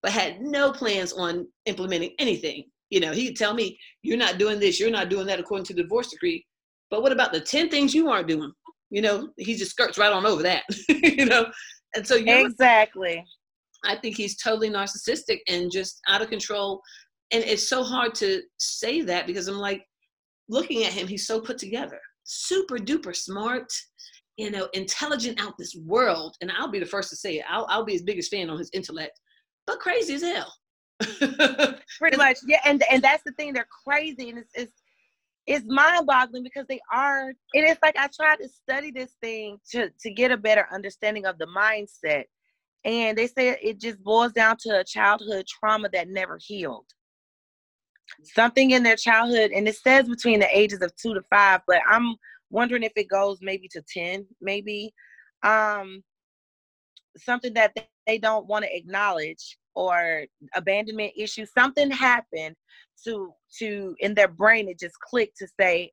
but 0.02 0.12
had 0.12 0.40
no 0.40 0.72
plans 0.72 1.12
on 1.12 1.46
implementing 1.66 2.14
anything. 2.18 2.64
You 2.90 3.00
know, 3.00 3.12
he'd 3.12 3.36
tell 3.36 3.54
me, 3.54 3.78
you're 4.02 4.18
not 4.18 4.38
doing 4.38 4.58
this, 4.58 4.80
you're 4.80 4.90
not 4.90 5.08
doing 5.08 5.26
that 5.26 5.38
according 5.38 5.66
to 5.66 5.74
the 5.74 5.82
divorce 5.82 6.10
decree. 6.10 6.44
But 6.90 7.02
what 7.02 7.12
about 7.12 7.32
the 7.32 7.40
10 7.40 7.68
things 7.68 7.94
you 7.94 8.08
aren't 8.08 8.26
doing? 8.26 8.52
You 8.90 9.02
know, 9.02 9.28
he 9.36 9.54
just 9.54 9.70
skirts 9.70 9.98
right 9.98 10.12
on 10.12 10.26
over 10.26 10.42
that, 10.42 10.64
you 10.88 11.26
know? 11.26 11.46
And 11.94 12.06
so 12.06 12.16
you 12.16 12.46
exactly. 12.46 13.24
I 13.84 13.96
think 13.96 14.16
he's 14.16 14.36
totally 14.36 14.68
narcissistic 14.68 15.38
and 15.48 15.70
just 15.70 16.00
out 16.08 16.22
of 16.22 16.28
control. 16.28 16.82
And 17.30 17.42
it's 17.44 17.68
so 17.68 17.82
hard 17.82 18.14
to 18.16 18.42
say 18.58 19.02
that 19.02 19.26
because 19.26 19.48
I'm 19.48 19.58
like, 19.58 19.84
looking 20.50 20.84
at 20.84 20.92
him, 20.92 21.06
he's 21.06 21.26
so 21.26 21.40
put 21.40 21.56
together, 21.56 22.00
super 22.24 22.76
duper 22.76 23.16
smart, 23.16 23.72
you 24.36 24.50
know, 24.50 24.68
intelligent 24.74 25.40
out 25.40 25.54
this 25.58 25.74
world. 25.86 26.36
And 26.40 26.52
I'll 26.52 26.70
be 26.70 26.80
the 26.80 26.86
first 26.86 27.08
to 27.10 27.16
say 27.16 27.38
it. 27.38 27.44
I'll, 27.48 27.66
I'll 27.70 27.84
be 27.84 27.92
his 27.92 28.02
biggest 28.02 28.30
fan 28.30 28.50
on 28.50 28.58
his 28.58 28.70
intellect, 28.74 29.18
but 29.66 29.80
crazy 29.80 30.14
as 30.14 30.22
hell. 30.22 30.52
Pretty 31.98 32.16
much, 32.18 32.38
yeah. 32.46 32.60
And 32.66 32.82
and 32.90 33.00
that's 33.00 33.22
the 33.24 33.32
thing. 33.32 33.54
They're 33.54 33.66
crazy, 33.86 34.28
and 34.28 34.38
it's 34.38 34.50
it's 34.54 34.82
it's 35.46 35.64
mind-boggling 35.66 36.42
because 36.42 36.66
they 36.68 36.80
are. 36.92 37.28
And 37.28 37.36
it's 37.54 37.80
like 37.82 37.96
I 37.96 38.08
tried 38.14 38.36
to 38.42 38.48
study 38.50 38.90
this 38.90 39.14
thing 39.22 39.56
to 39.70 39.88
to 39.98 40.10
get 40.10 40.30
a 40.30 40.36
better 40.36 40.66
understanding 40.70 41.24
of 41.24 41.38
the 41.38 41.46
mindset. 41.46 42.24
And 42.84 43.16
they 43.16 43.28
say 43.28 43.56
it 43.62 43.80
just 43.80 44.02
boils 44.02 44.32
down 44.32 44.56
to 44.60 44.80
a 44.80 44.84
childhood 44.84 45.46
trauma 45.46 45.88
that 45.94 46.08
never 46.08 46.38
healed 46.46 46.86
something 48.22 48.72
in 48.72 48.82
their 48.82 48.96
childhood, 48.96 49.50
and 49.52 49.68
it 49.68 49.76
says 49.76 50.08
between 50.08 50.40
the 50.40 50.58
ages 50.58 50.82
of 50.82 50.94
two 50.96 51.14
to 51.14 51.22
five, 51.30 51.60
but 51.66 51.80
I'm 51.88 52.16
wondering 52.50 52.82
if 52.82 52.92
it 52.96 53.08
goes 53.08 53.38
maybe 53.40 53.68
to 53.68 53.82
10, 53.82 54.26
maybe. 54.40 54.92
Um, 55.42 56.02
something 57.16 57.54
that 57.54 57.72
they 58.06 58.18
don't 58.18 58.46
want 58.46 58.64
to 58.64 58.76
acknowledge 58.76 59.56
or 59.74 60.24
abandonment 60.54 61.12
issue 61.16 61.46
something 61.46 61.90
happened 61.90 62.56
to 63.04 63.32
to 63.58 63.94
in 64.00 64.14
their 64.14 64.28
brain 64.28 64.68
it 64.68 64.78
just 64.78 64.98
clicked 65.00 65.36
to 65.36 65.46
say 65.58 65.90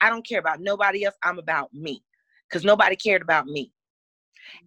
i 0.00 0.08
don't 0.08 0.26
care 0.26 0.38
about 0.38 0.60
nobody 0.60 1.04
else 1.04 1.14
i'm 1.22 1.38
about 1.38 1.72
me 1.72 2.02
because 2.48 2.64
nobody 2.64 2.96
cared 2.96 3.22
about 3.22 3.46
me 3.46 3.72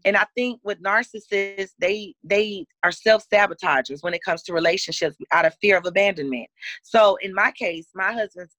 and 0.06 0.18
I 0.18 0.26
think 0.36 0.60
with 0.64 0.82
narcissists, 0.82 1.72
they 1.80 2.16
they 2.24 2.66
are 2.84 2.92
self 2.92 3.26
sabotagers 3.30 4.02
when 4.02 4.14
it 4.14 4.24
comes 4.24 4.44
to 4.44 4.54
relationships 4.54 5.18
out 5.32 5.46
of 5.46 5.56
fear 5.62 5.78
of 5.78 5.86
abandonment. 5.86 6.48
So 6.82 7.18
in 7.22 7.34
my 7.34 7.52
case, 7.52 7.88
my 7.96 8.14
husband, 8.14 8.50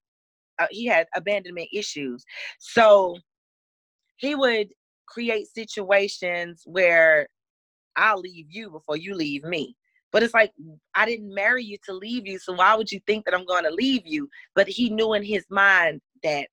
uh, 0.58 0.66
he 0.70 0.86
had 0.86 1.06
abandonment 1.14 1.68
issues, 1.72 2.24
so 2.58 3.18
he 4.16 4.34
would 4.34 4.68
create 5.06 5.46
situations 5.52 6.62
where 6.66 7.28
I'll 7.96 8.20
leave 8.20 8.46
you 8.50 8.70
before 8.70 8.96
you 8.96 9.14
leave 9.14 9.44
me. 9.44 9.76
But 10.12 10.22
it's 10.22 10.34
like 10.34 10.52
I 10.94 11.06
didn't 11.06 11.34
marry 11.34 11.64
you 11.64 11.76
to 11.86 11.92
leave 11.92 12.26
you, 12.26 12.38
so 12.38 12.52
why 12.52 12.74
would 12.74 12.90
you 12.90 13.00
think 13.06 13.24
that 13.24 13.34
I'm 13.34 13.44
going 13.44 13.64
to 13.64 13.70
leave 13.70 14.02
you? 14.04 14.28
But 14.54 14.68
he 14.68 14.90
knew 14.90 15.14
in 15.14 15.24
his 15.24 15.44
mind 15.50 16.00
that 16.22 16.48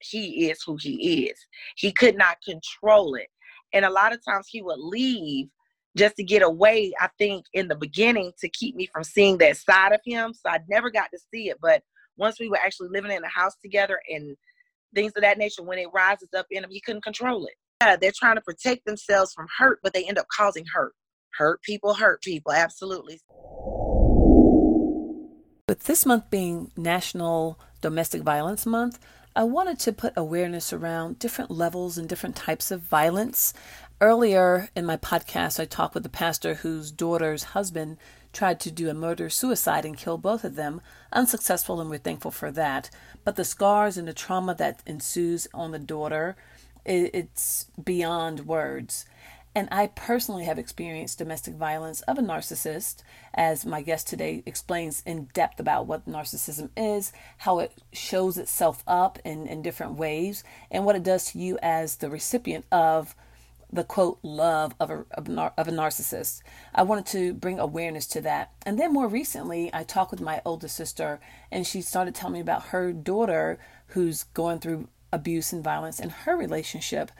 he 0.00 0.50
is 0.50 0.62
who 0.62 0.76
he 0.80 1.26
is. 1.26 1.38
He 1.76 1.92
could 1.92 2.16
not 2.16 2.38
control 2.42 3.14
it. 3.14 3.28
And 3.72 3.84
a 3.84 3.90
lot 3.90 4.12
of 4.12 4.24
times 4.24 4.46
he 4.48 4.62
would 4.62 4.78
leave 4.78 5.48
just 5.96 6.16
to 6.16 6.24
get 6.24 6.42
away, 6.42 6.92
I 7.00 7.08
think, 7.18 7.44
in 7.52 7.68
the 7.68 7.74
beginning 7.74 8.32
to 8.40 8.48
keep 8.48 8.74
me 8.74 8.86
from 8.86 9.04
seeing 9.04 9.38
that 9.38 9.56
side 9.56 9.92
of 9.92 10.00
him. 10.04 10.32
So 10.34 10.50
I 10.50 10.58
never 10.68 10.90
got 10.90 11.10
to 11.12 11.18
see 11.32 11.50
it. 11.50 11.58
But 11.60 11.82
once 12.16 12.38
we 12.40 12.48
were 12.48 12.58
actually 12.58 12.88
living 12.90 13.10
in 13.10 13.24
a 13.24 13.28
house 13.28 13.54
together 13.62 14.00
and 14.08 14.36
things 14.94 15.12
of 15.16 15.22
that 15.22 15.38
nature, 15.38 15.62
when 15.62 15.78
it 15.78 15.88
rises 15.94 16.28
up 16.36 16.46
in 16.50 16.64
him, 16.64 16.70
he 16.70 16.80
couldn't 16.80 17.04
control 17.04 17.46
it. 17.46 17.54
Yeah, 17.82 17.96
they're 17.96 18.12
trying 18.14 18.36
to 18.36 18.42
protect 18.42 18.84
themselves 18.84 19.32
from 19.32 19.46
hurt, 19.58 19.80
but 19.82 19.92
they 19.92 20.04
end 20.04 20.18
up 20.18 20.26
causing 20.34 20.64
hurt. 20.72 20.94
Hurt 21.36 21.62
people, 21.62 21.94
hurt 21.94 22.22
people, 22.22 22.52
absolutely. 22.52 23.20
With 25.68 25.84
this 25.84 26.04
month 26.04 26.28
being 26.30 26.70
National 26.76 27.58
Domestic 27.80 28.22
Violence 28.22 28.66
Month, 28.66 28.98
I 29.34 29.44
wanted 29.44 29.78
to 29.80 29.94
put 29.94 30.12
awareness 30.14 30.74
around 30.74 31.18
different 31.18 31.50
levels 31.50 31.96
and 31.96 32.06
different 32.06 32.36
types 32.36 32.70
of 32.70 32.82
violence. 32.82 33.54
Earlier 33.98 34.68
in 34.76 34.84
my 34.84 34.98
podcast, 34.98 35.58
I 35.58 35.64
talked 35.64 35.94
with 35.94 36.02
the 36.02 36.10
pastor 36.10 36.56
whose 36.56 36.90
daughter's 36.90 37.44
husband 37.44 37.96
tried 38.34 38.60
to 38.60 38.70
do 38.70 38.90
a 38.90 38.94
murder 38.94 39.30
suicide 39.30 39.86
and 39.86 39.96
kill 39.96 40.18
both 40.18 40.44
of 40.44 40.54
them. 40.54 40.82
Unsuccessful, 41.14 41.80
and 41.80 41.88
we're 41.88 41.98
thankful 41.98 42.30
for 42.30 42.50
that. 42.50 42.90
But 43.24 43.36
the 43.36 43.44
scars 43.44 43.96
and 43.96 44.06
the 44.06 44.12
trauma 44.12 44.54
that 44.56 44.82
ensues 44.84 45.48
on 45.54 45.70
the 45.70 45.78
daughter, 45.78 46.36
it's 46.84 47.66
beyond 47.82 48.40
words. 48.40 49.06
And 49.54 49.68
I 49.70 49.88
personally 49.88 50.44
have 50.44 50.58
experienced 50.58 51.18
domestic 51.18 51.54
violence 51.54 52.00
of 52.02 52.16
a 52.16 52.22
narcissist, 52.22 53.02
as 53.34 53.66
my 53.66 53.82
guest 53.82 54.08
today 54.08 54.42
explains 54.46 55.02
in 55.04 55.28
depth 55.34 55.60
about 55.60 55.86
what 55.86 56.08
narcissism 56.08 56.70
is, 56.74 57.12
how 57.38 57.58
it 57.58 57.72
shows 57.92 58.38
itself 58.38 58.82
up 58.86 59.18
in, 59.24 59.46
in 59.46 59.60
different 59.60 59.94
ways, 59.94 60.42
and 60.70 60.86
what 60.86 60.96
it 60.96 61.02
does 61.02 61.32
to 61.32 61.38
you 61.38 61.58
as 61.60 61.96
the 61.96 62.08
recipient 62.08 62.64
of 62.72 63.14
the 63.70 63.84
quote 63.84 64.18
love 64.22 64.74
of 64.80 64.90
a, 64.90 65.04
of 65.16 65.28
a 65.68 65.72
narcissist. 65.72 66.42
I 66.74 66.82
wanted 66.82 67.06
to 67.06 67.34
bring 67.34 67.58
awareness 67.58 68.06
to 68.08 68.20
that. 68.22 68.52
And 68.64 68.78
then 68.78 68.92
more 68.92 69.08
recently, 69.08 69.70
I 69.72 69.82
talked 69.82 70.10
with 70.10 70.20
my 70.20 70.40
oldest 70.46 70.76
sister, 70.76 71.20
and 71.50 71.66
she 71.66 71.82
started 71.82 72.14
telling 72.14 72.34
me 72.34 72.40
about 72.40 72.66
her 72.66 72.92
daughter 72.92 73.58
who's 73.88 74.24
going 74.24 74.60
through 74.60 74.88
abuse 75.12 75.52
and 75.52 75.62
violence 75.62 76.00
in 76.00 76.08
her 76.08 76.36
relationship 76.36 77.12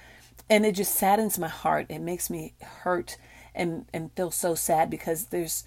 and 0.48 0.66
it 0.66 0.74
just 0.74 0.94
saddens 0.94 1.38
my 1.38 1.48
heart. 1.48 1.86
It 1.88 2.00
makes 2.00 2.30
me 2.30 2.54
hurt 2.60 3.16
and 3.54 3.86
and 3.92 4.12
feel 4.12 4.30
so 4.30 4.54
sad 4.54 4.90
because 4.90 5.26
there's 5.26 5.64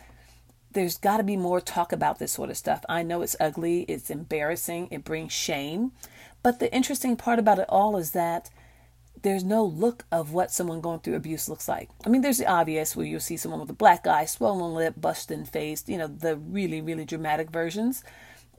there's 0.72 0.98
got 0.98 1.18
to 1.18 1.24
be 1.24 1.38
more 1.38 1.62
talk 1.62 1.92
about 1.92 2.20
this 2.20 2.34
sort 2.34 2.50
of 2.50 2.58
stuff. 2.58 2.84
I 2.90 3.02
know 3.02 3.22
it's 3.22 3.36
ugly, 3.40 3.84
it's 3.84 4.10
embarrassing, 4.10 4.90
it 4.92 5.06
brings 5.06 5.32
shame, 5.32 5.94
but 6.44 6.60
the 6.60 6.74
interesting 6.74 7.16
part 7.16 7.40
about 7.40 7.60
it 7.60 7.66
all 7.70 7.96
is 7.98 8.12
that 8.12 8.50
there's 9.22 9.44
no 9.44 9.66
look 9.66 10.06
of 10.12 10.34
what 10.34 10.52
someone 10.52 10.82
going 10.82 11.00
through 11.00 11.16
abuse 11.16 11.50
looks 11.50 11.68
like. 11.68 11.90
I 12.06 12.10
mean, 12.10 12.22
there's 12.22 12.38
the 12.38 12.46
obvious 12.46 12.96
where 12.96 13.06
you'll 13.06 13.20
see 13.20 13.38
someone 13.38 13.60
with 13.60 13.70
a 13.72 13.74
black 13.74 14.06
eye, 14.06 14.26
swollen 14.26 14.76
lip, 14.76 14.96
busted 14.98 15.48
face, 15.48 15.84
you 15.88 15.98
know, 15.98 16.06
the 16.06 16.36
really, 16.36 16.80
really 16.80 17.06
dramatic 17.06 17.50
versions. 17.50 18.04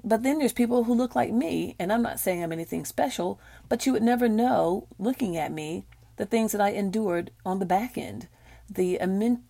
But 0.03 0.25
then 0.25 0.39
there's 0.39 0.53
people 0.53 0.85
who 0.85 0.95
look 0.95 1.15
like 1.15 1.33
me, 1.33 1.77
and 1.79 1.93
I'm 1.93 2.03
not 2.03 2.19
saying 2.19 2.43
I'm 2.43 2.51
anything 2.51 2.85
special, 2.85 3.39
but 3.69 3.87
you 3.87 3.93
would 3.93 4.03
never 4.03 4.29
know 4.29 4.89
looking 4.99 5.37
at 5.37 5.53
me 5.53 5.85
the 6.17 6.27
things 6.27 6.53
that 6.53 6.61
I 6.61 6.71
endured 6.71 7.31
on 7.45 7.59
the 7.59 7.67
back 7.67 7.97
end, 7.97 8.29
the 8.69 8.99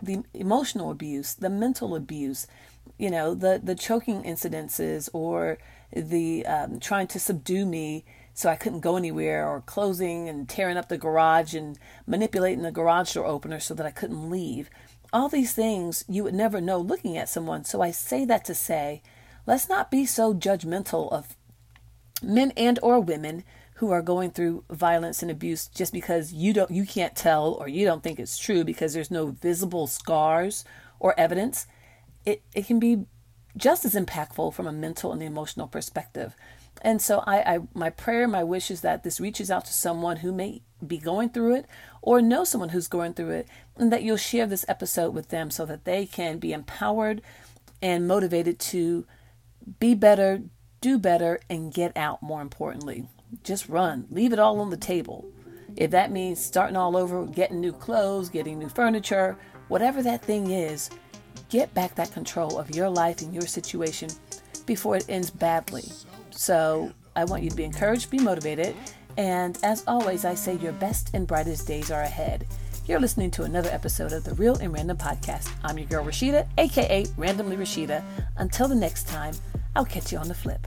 the 0.02 0.24
emotional 0.34 0.90
abuse, 0.90 1.34
the 1.34 1.50
mental 1.50 1.94
abuse, 1.94 2.46
you 2.98 3.10
know, 3.10 3.34
the 3.34 3.60
the 3.62 3.74
choking 3.74 4.22
incidences 4.22 5.08
or 5.12 5.58
the 5.92 6.44
um, 6.46 6.80
trying 6.80 7.06
to 7.08 7.20
subdue 7.20 7.66
me 7.66 8.04
so 8.34 8.50
I 8.50 8.56
couldn't 8.56 8.80
go 8.80 8.98
anywhere, 8.98 9.48
or 9.48 9.62
closing 9.62 10.28
and 10.28 10.46
tearing 10.46 10.76
up 10.76 10.90
the 10.90 10.98
garage 10.98 11.54
and 11.54 11.78
manipulating 12.06 12.62
the 12.62 12.70
garage 12.70 13.14
door 13.14 13.24
opener 13.24 13.58
so 13.58 13.72
that 13.72 13.86
I 13.86 13.90
couldn't 13.90 14.28
leave. 14.28 14.68
All 15.10 15.30
these 15.30 15.54
things 15.54 16.04
you 16.06 16.22
would 16.24 16.34
never 16.34 16.60
know 16.60 16.78
looking 16.78 17.16
at 17.16 17.30
someone. 17.30 17.64
So 17.64 17.80
I 17.80 17.92
say 17.92 18.26
that 18.26 18.44
to 18.44 18.54
say, 18.54 19.02
let's 19.46 19.70
not 19.70 19.90
be 19.90 20.04
so 20.04 20.34
judgmental 20.34 21.10
of 21.10 21.34
men 22.22 22.52
and 22.58 22.78
or 22.82 23.00
women 23.00 23.42
who 23.76 23.90
are 23.90 24.02
going 24.02 24.30
through 24.30 24.64
violence 24.70 25.22
and 25.22 25.30
abuse 25.30 25.68
just 25.68 25.92
because 25.92 26.32
you 26.32 26.52
don't 26.52 26.70
you 26.70 26.86
can't 26.86 27.14
tell 27.14 27.54
or 27.54 27.68
you 27.68 27.84
don't 27.84 28.02
think 28.02 28.18
it's 28.18 28.38
true 28.38 28.64
because 28.64 28.94
there's 28.94 29.10
no 29.10 29.26
visible 29.26 29.86
scars 29.86 30.64
or 30.98 31.18
evidence 31.18 31.66
it, 32.24 32.42
it 32.54 32.66
can 32.66 32.78
be 32.78 33.06
just 33.56 33.84
as 33.84 33.94
impactful 33.94 34.52
from 34.52 34.66
a 34.66 34.72
mental 34.72 35.12
and 35.12 35.22
emotional 35.22 35.66
perspective. 35.66 36.36
And 36.82 37.00
so 37.00 37.22
I, 37.26 37.54
I 37.54 37.58
my 37.72 37.88
prayer 37.88 38.28
my 38.28 38.44
wish 38.44 38.70
is 38.70 38.82
that 38.82 39.02
this 39.02 39.18
reaches 39.18 39.50
out 39.50 39.64
to 39.64 39.72
someone 39.72 40.18
who 40.18 40.32
may 40.32 40.60
be 40.86 40.98
going 40.98 41.30
through 41.30 41.54
it 41.54 41.66
or 42.02 42.20
know 42.20 42.44
someone 42.44 42.68
who's 42.68 42.86
going 42.86 43.14
through 43.14 43.30
it 43.30 43.48
and 43.76 43.90
that 43.90 44.02
you'll 44.02 44.18
share 44.18 44.46
this 44.46 44.66
episode 44.68 45.14
with 45.14 45.28
them 45.28 45.50
so 45.50 45.64
that 45.64 45.84
they 45.84 46.04
can 46.04 46.38
be 46.38 46.52
empowered 46.52 47.22
and 47.80 48.06
motivated 48.06 48.58
to 48.58 49.06
be 49.80 49.94
better 49.94 50.42
do 50.82 50.98
better 50.98 51.40
and 51.48 51.72
get 51.72 51.96
out 51.96 52.22
more 52.22 52.42
importantly 52.42 53.08
just 53.42 53.68
run. 53.68 54.06
Leave 54.10 54.32
it 54.32 54.38
all 54.38 54.60
on 54.60 54.70
the 54.70 54.76
table. 54.76 55.26
If 55.76 55.90
that 55.90 56.10
means 56.10 56.44
starting 56.44 56.76
all 56.76 56.96
over, 56.96 57.26
getting 57.26 57.60
new 57.60 57.72
clothes, 57.72 58.28
getting 58.28 58.58
new 58.58 58.68
furniture, 58.68 59.36
whatever 59.68 60.02
that 60.02 60.22
thing 60.22 60.50
is, 60.50 60.90
get 61.48 61.72
back 61.74 61.94
that 61.96 62.12
control 62.12 62.58
of 62.58 62.74
your 62.74 62.88
life 62.88 63.20
and 63.20 63.32
your 63.34 63.46
situation 63.46 64.08
before 64.64 64.96
it 64.96 65.06
ends 65.08 65.30
badly. 65.30 65.84
So 66.30 66.92
I 67.14 67.24
want 67.24 67.42
you 67.42 67.50
to 67.50 67.56
be 67.56 67.64
encouraged, 67.64 68.10
be 68.10 68.18
motivated, 68.18 68.74
and 69.16 69.58
as 69.62 69.84
always, 69.86 70.24
I 70.24 70.34
say 70.34 70.56
your 70.56 70.72
best 70.72 71.10
and 71.14 71.26
brightest 71.26 71.66
days 71.66 71.90
are 71.90 72.02
ahead. 72.02 72.46
You're 72.86 73.00
listening 73.00 73.30
to 73.32 73.42
another 73.42 73.70
episode 73.70 74.12
of 74.12 74.24
the 74.24 74.34
Real 74.34 74.56
and 74.56 74.72
Random 74.72 74.96
Podcast. 74.96 75.50
I'm 75.64 75.78
your 75.78 75.88
girl 75.88 76.04
Rashida, 76.04 76.46
aka 76.58 77.06
Randomly 77.16 77.56
Rashida. 77.56 78.04
Until 78.36 78.68
the 78.68 78.74
next 78.74 79.08
time, 79.08 79.34
I'll 79.74 79.84
catch 79.84 80.12
you 80.12 80.18
on 80.18 80.28
the 80.28 80.34
flip. 80.34 80.66